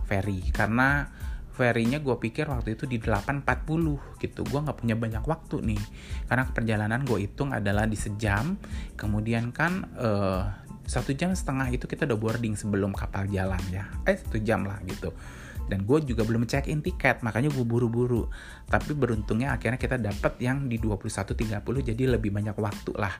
ferry. 0.05 0.53
Karena 0.53 1.09
ferrynya 1.55 2.03
gue 2.03 2.15
pikir 2.19 2.51
waktu 2.51 2.75
itu 2.75 2.83
di 2.83 2.99
8.40 2.99 4.19
gitu. 4.19 4.41
Gue 4.43 4.59
nggak 4.59 4.77
punya 4.77 4.95
banyak 4.99 5.23
waktu 5.23 5.63
nih. 5.63 5.83
Karena 6.27 6.43
perjalanan 6.51 7.01
gue 7.07 7.23
hitung 7.23 7.55
adalah 7.55 7.87
di 7.87 7.95
sejam. 7.95 8.59
Kemudian 8.99 9.55
kan 9.55 9.87
uh, 9.95 10.43
satu 10.85 11.15
jam 11.15 11.31
setengah 11.31 11.71
itu 11.71 11.87
kita 11.87 12.03
udah 12.05 12.19
boarding 12.19 12.59
sebelum 12.59 12.91
kapal 12.91 13.25
jalan 13.31 13.61
ya. 13.71 13.87
Eh 14.03 14.19
satu 14.19 14.37
jam 14.43 14.67
lah 14.67 14.83
gitu. 14.83 15.15
Dan 15.65 15.81
gue 15.81 15.97
juga 16.05 16.21
belum 16.21 16.45
check 16.45 16.69
in 16.69 16.85
tiket 16.85 17.25
makanya 17.25 17.49
gue 17.49 17.65
buru-buru. 17.65 18.27
Tapi 18.69 18.93
beruntungnya 18.93 19.55
akhirnya 19.55 19.79
kita 19.79 19.97
dapat 19.97 20.37
yang 20.43 20.69
di 20.69 20.77
21.30 20.77 21.63
jadi 21.63 22.03
lebih 22.19 22.29
banyak 22.29 22.53
waktu 22.53 22.93
lah 22.99 23.15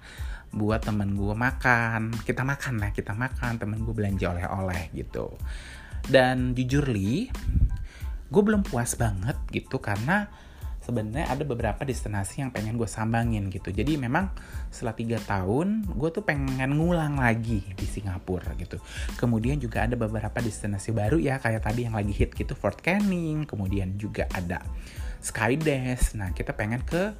buat 0.54 0.84
temen 0.84 1.15
gue 1.15 1.34
makan. 1.34 2.13
Kita 2.21 2.45
makan 2.45 2.84
lah 2.84 2.91
kita 2.93 3.15
makan. 3.17 3.58
Temen 3.58 3.82
gue 3.82 3.95
belanja 3.95 4.36
oleh-oleh 4.36 4.93
gitu 4.93 5.34
dan 6.10 6.54
jujur 6.54 6.86
li 6.89 7.30
gue 8.26 8.41
belum 8.41 8.65
puas 8.65 8.98
banget 8.98 9.38
gitu 9.54 9.78
karena 9.80 10.28
sebenarnya 10.86 11.34
ada 11.34 11.41
beberapa 11.41 11.82
destinasi 11.82 12.46
yang 12.46 12.54
pengen 12.54 12.78
gue 12.78 12.86
sambangin 12.86 13.50
gitu. 13.50 13.74
Jadi 13.74 13.98
memang 13.98 14.30
setelah 14.70 14.94
tiga 14.94 15.18
tahun 15.18 15.82
gue 15.89 16.10
tuh 16.13 16.22
pengen 16.22 16.78
ngulang 16.78 17.18
lagi 17.18 17.65
di 17.74 17.88
Singapura 17.89 18.54
gitu. 18.54 18.78
Kemudian 19.18 19.58
juga 19.58 19.89
ada 19.89 19.98
beberapa 19.98 20.38
destinasi 20.38 20.94
baru 20.94 21.18
ya 21.18 21.41
kayak 21.41 21.65
tadi 21.65 21.89
yang 21.89 21.98
lagi 21.98 22.13
hit 22.13 22.38
gitu 22.38 22.54
Fort 22.54 22.86
Canning 22.86 23.50
kemudian 23.50 23.98
juga 23.98 24.30
ada 24.30 24.62
Skydash 25.26 26.13
nah 26.13 26.30
kita 26.38 26.54
pengen 26.54 26.86
ke 26.86 27.18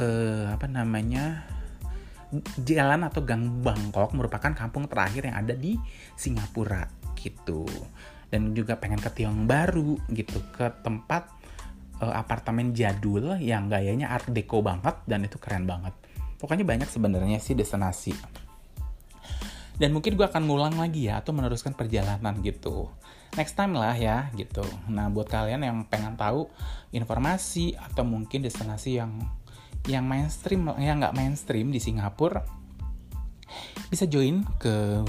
uh, 0.00 0.44
apa 0.48 0.64
namanya 0.64 1.44
jalan 2.60 3.08
atau 3.08 3.24
gang 3.24 3.64
Bangkok 3.64 4.12
merupakan 4.12 4.52
kampung 4.52 4.84
terakhir 4.86 5.24
yang 5.24 5.36
ada 5.40 5.54
di 5.56 5.76
Singapura 6.14 6.84
gitu. 7.16 7.64
Dan 8.28 8.52
juga 8.52 8.76
pengen 8.76 9.00
ke 9.00 9.08
Tiong 9.12 9.48
Baru 9.48 9.96
gitu. 10.12 10.38
Ke 10.52 10.68
tempat 10.84 11.32
uh, 12.04 12.14
apartemen 12.14 12.76
jadul 12.76 13.40
yang 13.40 13.72
gayanya 13.72 14.12
art 14.12 14.28
deco 14.28 14.60
banget 14.60 14.96
dan 15.08 15.24
itu 15.24 15.40
keren 15.40 15.64
banget. 15.64 15.96
Pokoknya 16.38 16.62
banyak 16.62 16.86
sebenarnya 16.86 17.40
sih 17.42 17.56
destinasi. 17.56 18.14
Dan 19.78 19.94
mungkin 19.94 20.18
gue 20.18 20.26
akan 20.26 20.42
ngulang 20.42 20.74
lagi 20.74 21.06
ya 21.06 21.22
atau 21.22 21.30
meneruskan 21.30 21.70
perjalanan 21.74 22.34
gitu. 22.42 22.90
Next 23.38 23.54
time 23.54 23.78
lah 23.78 23.94
ya 23.94 24.26
gitu. 24.34 24.66
Nah 24.90 25.06
buat 25.06 25.30
kalian 25.30 25.62
yang 25.62 25.78
pengen 25.86 26.18
tahu 26.18 26.50
informasi 26.90 27.78
atau 27.78 28.02
mungkin 28.02 28.42
destinasi 28.42 28.98
yang 28.98 29.22
yang 29.88 30.04
mainstream 30.04 30.68
yang 30.76 31.00
nggak 31.00 31.16
mainstream 31.16 31.72
di 31.72 31.80
Singapura 31.80 32.44
bisa 33.88 34.04
join 34.04 34.44
ke 34.60 35.00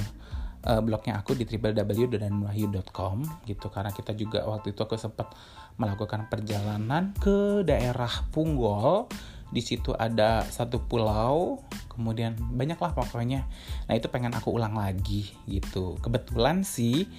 uh, 0.64 0.82
blognya 0.84 1.20
aku 1.20 1.36
di 1.36 1.44
www.danwahyu.com 1.44 3.18
gitu. 3.48 3.68
Karena 3.72 3.92
kita 3.92 4.16
juga 4.16 4.48
waktu 4.48 4.72
itu 4.72 4.82
aku 4.84 4.96
sempat 4.96 5.32
melakukan 5.80 6.28
perjalanan 6.28 7.16
ke 7.20 7.64
daerah 7.68 8.12
Punggol. 8.32 9.08
Di 9.50 9.66
situ 9.66 9.98
ada 9.98 10.46
satu 10.46 10.86
pulau 10.86 11.66
kemudian 11.90 12.38
banyaklah 12.38 12.94
pokoknya. 12.94 13.50
Nah 13.90 13.94
itu 13.98 14.06
pengen 14.08 14.38
aku 14.38 14.54
ulang 14.54 14.78
lagi 14.78 15.34
gitu. 15.50 15.98
Kebetulan 16.00 16.62
sih 16.62 17.10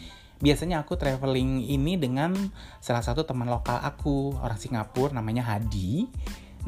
biasanya 0.41 0.81
aku 0.81 0.97
traveling 0.97 1.69
ini 1.69 2.01
dengan 2.01 2.33
salah 2.81 3.05
satu 3.05 3.29
teman 3.29 3.45
lokal 3.45 3.77
aku 3.77 4.41
orang 4.41 4.57
Singapura 4.57 5.13
namanya 5.13 5.45
Hadi 5.45 6.09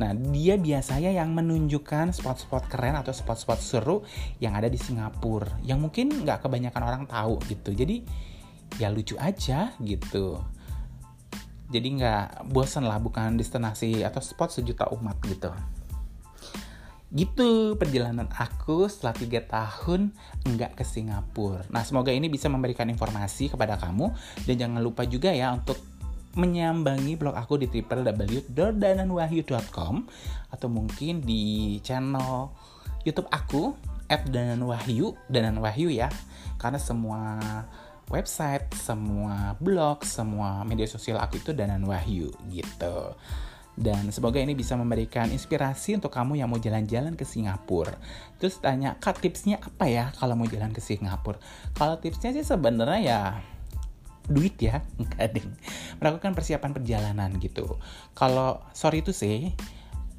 Nah, 0.01 0.17
dia 0.17 0.57
biasanya 0.57 1.13
yang 1.13 1.37
menunjukkan 1.37 2.17
spot-spot 2.17 2.69
keren 2.73 2.97
atau 2.97 3.13
spot-spot 3.13 3.61
seru 3.61 4.01
yang 4.41 4.57
ada 4.57 4.71
di 4.73 4.81
Singapura. 4.81 5.61
Yang 5.61 5.79
mungkin 5.85 6.07
nggak 6.25 6.49
kebanyakan 6.49 6.83
orang 6.83 7.05
tahu 7.05 7.37
gitu. 7.49 7.77
Jadi, 7.77 8.07
ya 8.81 8.89
lucu 8.89 9.21
aja 9.21 9.77
gitu. 9.85 10.41
Jadi 11.73 11.89
nggak 12.01 12.53
bosan 12.53 12.89
lah, 12.89 13.01
bukan 13.01 13.37
destinasi 13.37 14.05
atau 14.05 14.21
spot 14.21 14.53
sejuta 14.53 14.89
umat 14.93 15.17
gitu. 15.25 15.53
Gitu 17.13 17.77
perjalanan 17.77 18.25
aku 18.33 18.89
setelah 18.89 19.13
tiga 19.13 19.45
tahun 19.45 20.17
nggak 20.49 20.81
ke 20.81 20.85
Singapura. 20.85 21.69
Nah, 21.69 21.85
semoga 21.85 22.09
ini 22.09 22.33
bisa 22.33 22.49
memberikan 22.49 22.89
informasi 22.89 23.53
kepada 23.53 23.77
kamu. 23.77 24.09
Dan 24.49 24.57
jangan 24.57 24.81
lupa 24.81 25.05
juga 25.05 25.29
ya 25.29 25.53
untuk 25.53 25.77
menyambangi 26.39 27.17
blog 27.21 27.37
aku 27.37 27.61
di 27.61 27.69
www.dananwahyu.com 27.69 29.95
atau 30.53 30.69
mungkin 30.73 31.21
di 31.21 31.77
channel 31.85 32.49
YouTube 33.05 33.29
aku 33.29 33.77
@dananwahyu 34.09 35.13
dananwahyu 35.33 35.89
ya 35.89 36.13
karena 36.61 36.79
semua 36.79 37.41
website, 38.13 38.69
semua 38.77 39.57
blog, 39.57 40.05
semua 40.05 40.61
media 40.69 40.85
sosial 40.85 41.17
aku 41.17 41.41
itu 41.41 41.57
Danan 41.57 41.81
Wahyu 41.89 42.29
gitu. 42.53 43.17
Dan 43.73 44.13
semoga 44.13 44.37
ini 44.37 44.53
bisa 44.53 44.77
memberikan 44.77 45.33
inspirasi 45.33 45.97
untuk 45.97 46.13
kamu 46.13 46.45
yang 46.45 46.53
mau 46.53 46.61
jalan-jalan 46.61 47.17
ke 47.17 47.25
Singapura. 47.25 47.97
Terus 48.37 48.61
tanya, 48.61 49.01
Kak 49.01 49.25
tipsnya 49.25 49.65
apa 49.65 49.89
ya 49.89 50.13
kalau 50.21 50.37
mau 50.37 50.45
jalan 50.45 50.77
ke 50.77 50.85
Singapura? 50.85 51.41
Kalau 51.73 51.97
tipsnya 51.97 52.37
sih 52.37 52.45
sebenarnya 52.45 53.01
ya 53.01 53.21
duit 54.29 54.55
ya. 54.59 54.83
Enggak 55.01 55.43
melakukan 55.99 56.33
persiapan 56.35 56.71
perjalanan 56.75 57.31
gitu. 57.39 57.79
Kalau 58.15 58.63
sorry 58.75 59.03
itu 59.03 59.15
sih 59.15 59.51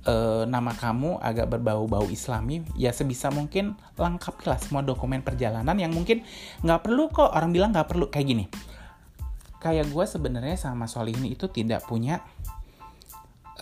uh, 0.08 0.44
nama 0.48 0.72
kamu 0.76 1.20
agak 1.20 1.52
berbau-bau 1.52 2.08
islami 2.12 2.64
ya 2.76 2.92
sebisa 2.92 3.32
mungkin 3.32 3.76
lengkapilah 3.96 4.60
semua 4.60 4.84
dokumen 4.84 5.24
perjalanan 5.24 5.76
yang 5.76 5.92
mungkin 5.92 6.24
nggak 6.64 6.82
perlu 6.84 7.10
kok. 7.12 7.32
Orang 7.32 7.56
bilang 7.56 7.72
nggak 7.72 7.88
perlu. 7.88 8.08
Kayak 8.12 8.28
gini. 8.28 8.46
Kayak 9.64 9.96
gue 9.96 10.06
sebenarnya 10.08 10.60
sama 10.60 10.92
Solihin 10.92 11.24
itu 11.24 11.48
tidak 11.48 11.88
punya 11.88 12.20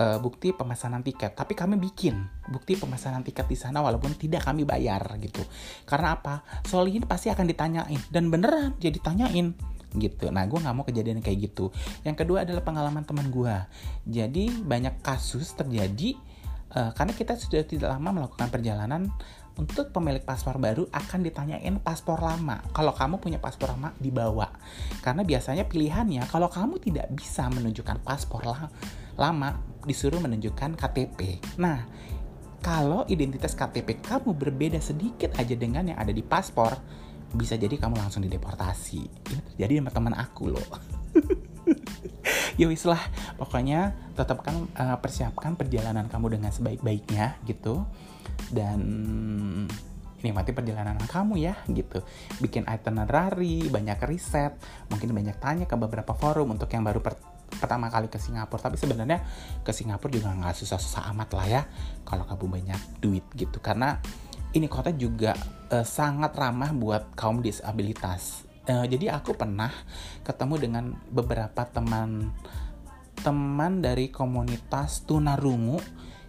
uh, 0.01 0.17
bukti 0.17 0.49
pemesanan 0.49 1.06
tiket, 1.06 1.38
tapi 1.38 1.54
kami 1.54 1.77
bikin 1.77 2.17
bukti 2.49 2.73
pemesanan 2.73 3.21
tiket 3.21 3.45
di 3.45 3.54
sana 3.54 3.86
walaupun 3.86 4.17
tidak 4.17 4.41
kami 4.45 4.65
bayar 4.65 5.01
gitu. 5.21 5.45
Karena 5.86 6.17
apa? 6.17 6.41
Solihin 6.65 7.06
pasti 7.06 7.30
akan 7.30 7.45
ditanyain. 7.45 8.01
Dan 8.10 8.34
beneran 8.34 8.73
jadi 8.82 8.97
tanyain 8.97 9.54
gitu. 9.95 10.32
Nah, 10.32 10.47
gue 10.47 10.60
nggak 10.60 10.75
mau 10.75 10.86
kejadian 10.88 11.19
kayak 11.19 11.51
gitu. 11.51 11.69
Yang 12.08 12.25
kedua 12.25 12.47
adalah 12.47 12.63
pengalaman 12.63 13.04
teman 13.04 13.27
gue. 13.27 13.56
Jadi 14.08 14.51
banyak 14.63 15.04
kasus 15.04 15.51
terjadi 15.56 16.15
uh, 16.75 16.91
karena 16.95 17.13
kita 17.15 17.36
sudah 17.36 17.63
tidak 17.67 17.91
lama 17.91 18.23
melakukan 18.23 18.47
perjalanan 18.47 19.12
untuk 19.60 19.91
pemilik 19.91 20.23
paspor 20.23 20.56
baru 20.58 20.88
akan 20.89 21.19
ditanyain 21.27 21.75
paspor 21.84 22.23
lama. 22.23 22.63
Kalau 22.71 22.95
kamu 22.95 23.19
punya 23.19 23.38
paspor 23.38 23.75
lama 23.75 23.91
dibawa. 23.99 24.47
Karena 25.04 25.27
biasanya 25.27 25.67
pilihannya 25.67 26.23
kalau 26.32 26.47
kamu 26.47 26.80
tidak 26.80 27.12
bisa 27.12 27.51
menunjukkan 27.51 27.99
paspor 28.01 28.47
lama 29.19 29.49
disuruh 29.84 30.23
menunjukkan 30.23 30.80
KTP. 30.80 31.43
Nah, 31.60 31.84
kalau 32.62 33.04
identitas 33.10 33.58
KTP 33.58 33.99
kamu 33.99 34.38
berbeda 34.38 34.80
sedikit 34.80 35.36
aja 35.36 35.58
dengan 35.58 35.91
yang 35.91 35.99
ada 35.99 36.13
di 36.13 36.23
paspor, 36.23 36.77
bisa 37.36 37.56
jadi 37.56 37.76
kamu 37.80 37.98
langsung 38.00 38.24
dideportasi. 38.24 39.02
Ini 39.08 39.41
terjadi 39.54 39.74
sama 39.80 39.91
teman 39.91 40.15
aku 40.15 40.52
loh. 40.52 40.67
Ya 42.60 42.67
wis 42.67 42.84
lah 42.84 43.00
pokoknya 43.39 43.96
tetap 44.13 44.44
kan 44.44 44.67
uh, 44.76 44.98
persiapkan 45.00 45.56
perjalanan 45.56 46.06
kamu 46.12 46.38
dengan 46.38 46.52
sebaik-baiknya 46.52 47.39
gitu. 47.48 47.88
Dan 48.52 48.80
nikmati 50.22 50.54
perjalanan 50.54 51.00
kamu 51.02 51.41
ya 51.41 51.58
gitu. 51.72 52.06
Bikin 52.38 52.70
itinerary 52.70 53.72
banyak 53.72 53.98
riset 54.06 54.54
mungkin 54.94 55.15
banyak 55.15 55.38
tanya 55.41 55.65
ke 55.65 55.76
beberapa 55.80 56.13
forum 56.13 56.54
untuk 56.54 56.70
yang 56.70 56.86
baru 56.86 57.02
per 57.02 57.17
pertama 57.52 57.89
kali 57.89 58.08
ke 58.08 58.22
Singapura. 58.22 58.70
Tapi 58.70 58.78
sebenarnya 58.78 59.20
ke 59.65 59.72
Singapura 59.74 60.12
juga 60.13 60.30
nggak 60.36 60.56
susah-susah 60.62 61.10
amat 61.15 61.30
lah 61.34 61.48
ya 61.48 61.62
kalau 62.06 62.28
kamu 62.30 62.62
banyak 62.62 62.82
duit 63.02 63.26
gitu. 63.34 63.58
Karena 63.58 63.98
ini 64.54 64.67
kota 64.70 64.94
juga 64.94 65.34
uh, 65.71 65.86
sangat 65.88 66.36
ramah 66.36 66.75
buat 66.75 67.15
kaum 67.15 67.39
disabilitas. 67.39 68.43
Uh, 68.67 68.86
jadi 68.86 69.17
aku 69.17 69.34
pernah 69.34 69.73
ketemu 70.21 70.55
dengan 70.62 70.86
beberapa 71.10 71.65
teman 71.65 72.29
teman 73.21 73.81
dari 73.81 74.10
komunitas 74.10 75.05
tunarungu 75.05 75.81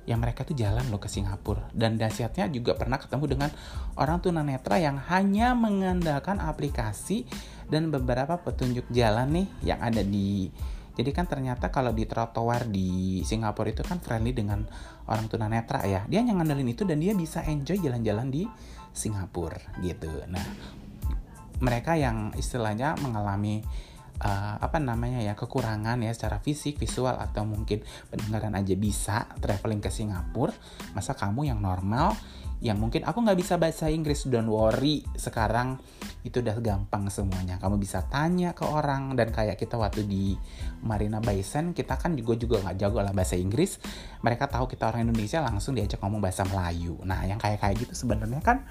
yang 0.04 0.18
mereka 0.18 0.42
tuh 0.42 0.58
jalan 0.58 0.82
loh 0.90 0.98
ke 0.98 1.06
Singapura 1.06 1.70
dan 1.72 1.94
dahsyatnya 1.94 2.50
juga 2.50 2.74
pernah 2.74 2.98
ketemu 2.98 3.24
dengan 3.38 3.50
orang 3.94 4.18
tunanetra 4.18 4.76
yang 4.82 4.98
hanya 4.98 5.54
mengandalkan 5.54 6.42
aplikasi 6.42 7.24
dan 7.70 7.88
beberapa 7.88 8.34
petunjuk 8.42 8.90
jalan 8.90 9.30
nih 9.30 9.46
yang 9.62 9.78
ada 9.78 10.02
di 10.02 10.50
jadi 10.92 11.10
kan 11.16 11.24
ternyata 11.24 11.72
kalau 11.72 11.94
di 11.96 12.04
trotoar 12.04 12.68
di 12.68 13.20
Singapura 13.24 13.72
itu 13.72 13.80
kan 13.80 13.96
friendly 13.96 14.36
dengan 14.36 14.60
orang 15.08 15.24
tunanetra 15.24 15.88
ya. 15.88 16.04
Dia 16.04 16.20
yang 16.20 16.36
ngandelin 16.36 16.68
itu 16.68 16.84
dan 16.84 17.00
dia 17.00 17.16
bisa 17.16 17.40
enjoy 17.48 17.80
jalan-jalan 17.80 18.28
di 18.28 18.44
Singapura 18.92 19.60
gitu. 19.80 20.08
Nah, 20.28 20.44
mereka 21.60 21.96
yang 21.96 22.32
istilahnya 22.36 22.96
mengalami 23.00 23.64
uh, 24.22 24.56
apa 24.60 24.78
namanya 24.78 25.20
ya 25.20 25.34
kekurangan 25.34 25.98
ya 26.00 26.12
secara 26.14 26.38
fisik, 26.38 26.78
visual 26.78 27.18
atau 27.18 27.42
mungkin 27.42 27.82
pendengaran 28.12 28.54
aja 28.54 28.74
bisa 28.78 29.16
traveling 29.42 29.82
ke 29.82 29.90
Singapura, 29.90 30.54
masa 30.94 31.16
kamu 31.18 31.48
yang 31.50 31.58
normal 31.58 32.14
yang 32.62 32.78
mungkin 32.78 33.02
aku 33.02 33.26
nggak 33.26 33.38
bisa 33.42 33.58
bahasa 33.58 33.90
Inggris 33.90 34.30
don't 34.30 34.46
worry 34.46 35.02
sekarang 35.18 35.82
itu 36.22 36.38
udah 36.38 36.54
gampang 36.62 37.10
semuanya. 37.10 37.58
Kamu 37.58 37.74
bisa 37.82 38.06
tanya 38.06 38.54
ke 38.54 38.62
orang 38.62 39.18
dan 39.18 39.34
kayak 39.34 39.58
kita 39.58 39.74
waktu 39.74 40.06
di 40.06 40.38
Marina 40.86 41.18
Bay 41.18 41.42
kita 41.42 41.98
kan 41.98 42.14
juga 42.14 42.38
juga 42.38 42.62
nggak 42.62 42.78
jago 42.78 43.02
lah 43.02 43.10
bahasa 43.10 43.34
Inggris 43.34 43.82
mereka 44.22 44.46
tahu 44.46 44.70
kita 44.70 44.94
orang 44.94 45.10
Indonesia 45.10 45.42
langsung 45.42 45.74
diajak 45.74 45.98
ngomong 45.98 46.22
bahasa 46.22 46.46
Melayu. 46.46 47.02
Nah 47.02 47.26
yang 47.26 47.42
kayak 47.42 47.58
kayak 47.58 47.82
gitu 47.82 47.98
sebenarnya 47.98 48.38
kan 48.38 48.62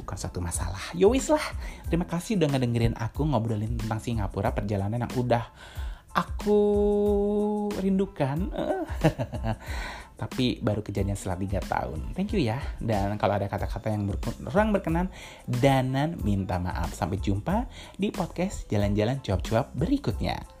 bukan 0.00 0.16
suatu 0.16 0.40
masalah. 0.40 0.80
Yowis 0.96 1.28
lah 1.28 1.44
terima 1.92 2.08
kasih 2.08 2.40
udah 2.40 2.48
ngedengerin 2.56 2.96
aku 2.96 3.28
ngobrolin 3.28 3.76
tentang 3.76 4.00
Singapura 4.00 4.56
perjalanan 4.56 5.04
yang 5.04 5.12
udah 5.20 5.44
aku 6.14 6.60
rindukan 7.76 8.48
tapi 10.14 10.62
baru 10.62 10.78
kejadian 10.78 11.18
setelah 11.18 11.38
tiga 11.42 11.60
tahun. 11.66 12.14
Thank 12.14 12.38
you 12.38 12.40
ya. 12.46 12.62
Dan 12.78 13.18
kalau 13.18 13.34
ada 13.34 13.50
kata-kata 13.50 13.90
yang 13.90 14.06
kurang 14.46 14.70
berkenan, 14.70 15.10
Danan 15.44 16.22
minta 16.22 16.62
maaf. 16.62 16.94
Sampai 16.94 17.18
jumpa 17.18 17.66
di 17.98 18.14
podcast 18.14 18.70
Jalan-Jalan 18.70 19.20
Cuap-Cuap 19.26 19.74
berikutnya. 19.74 20.53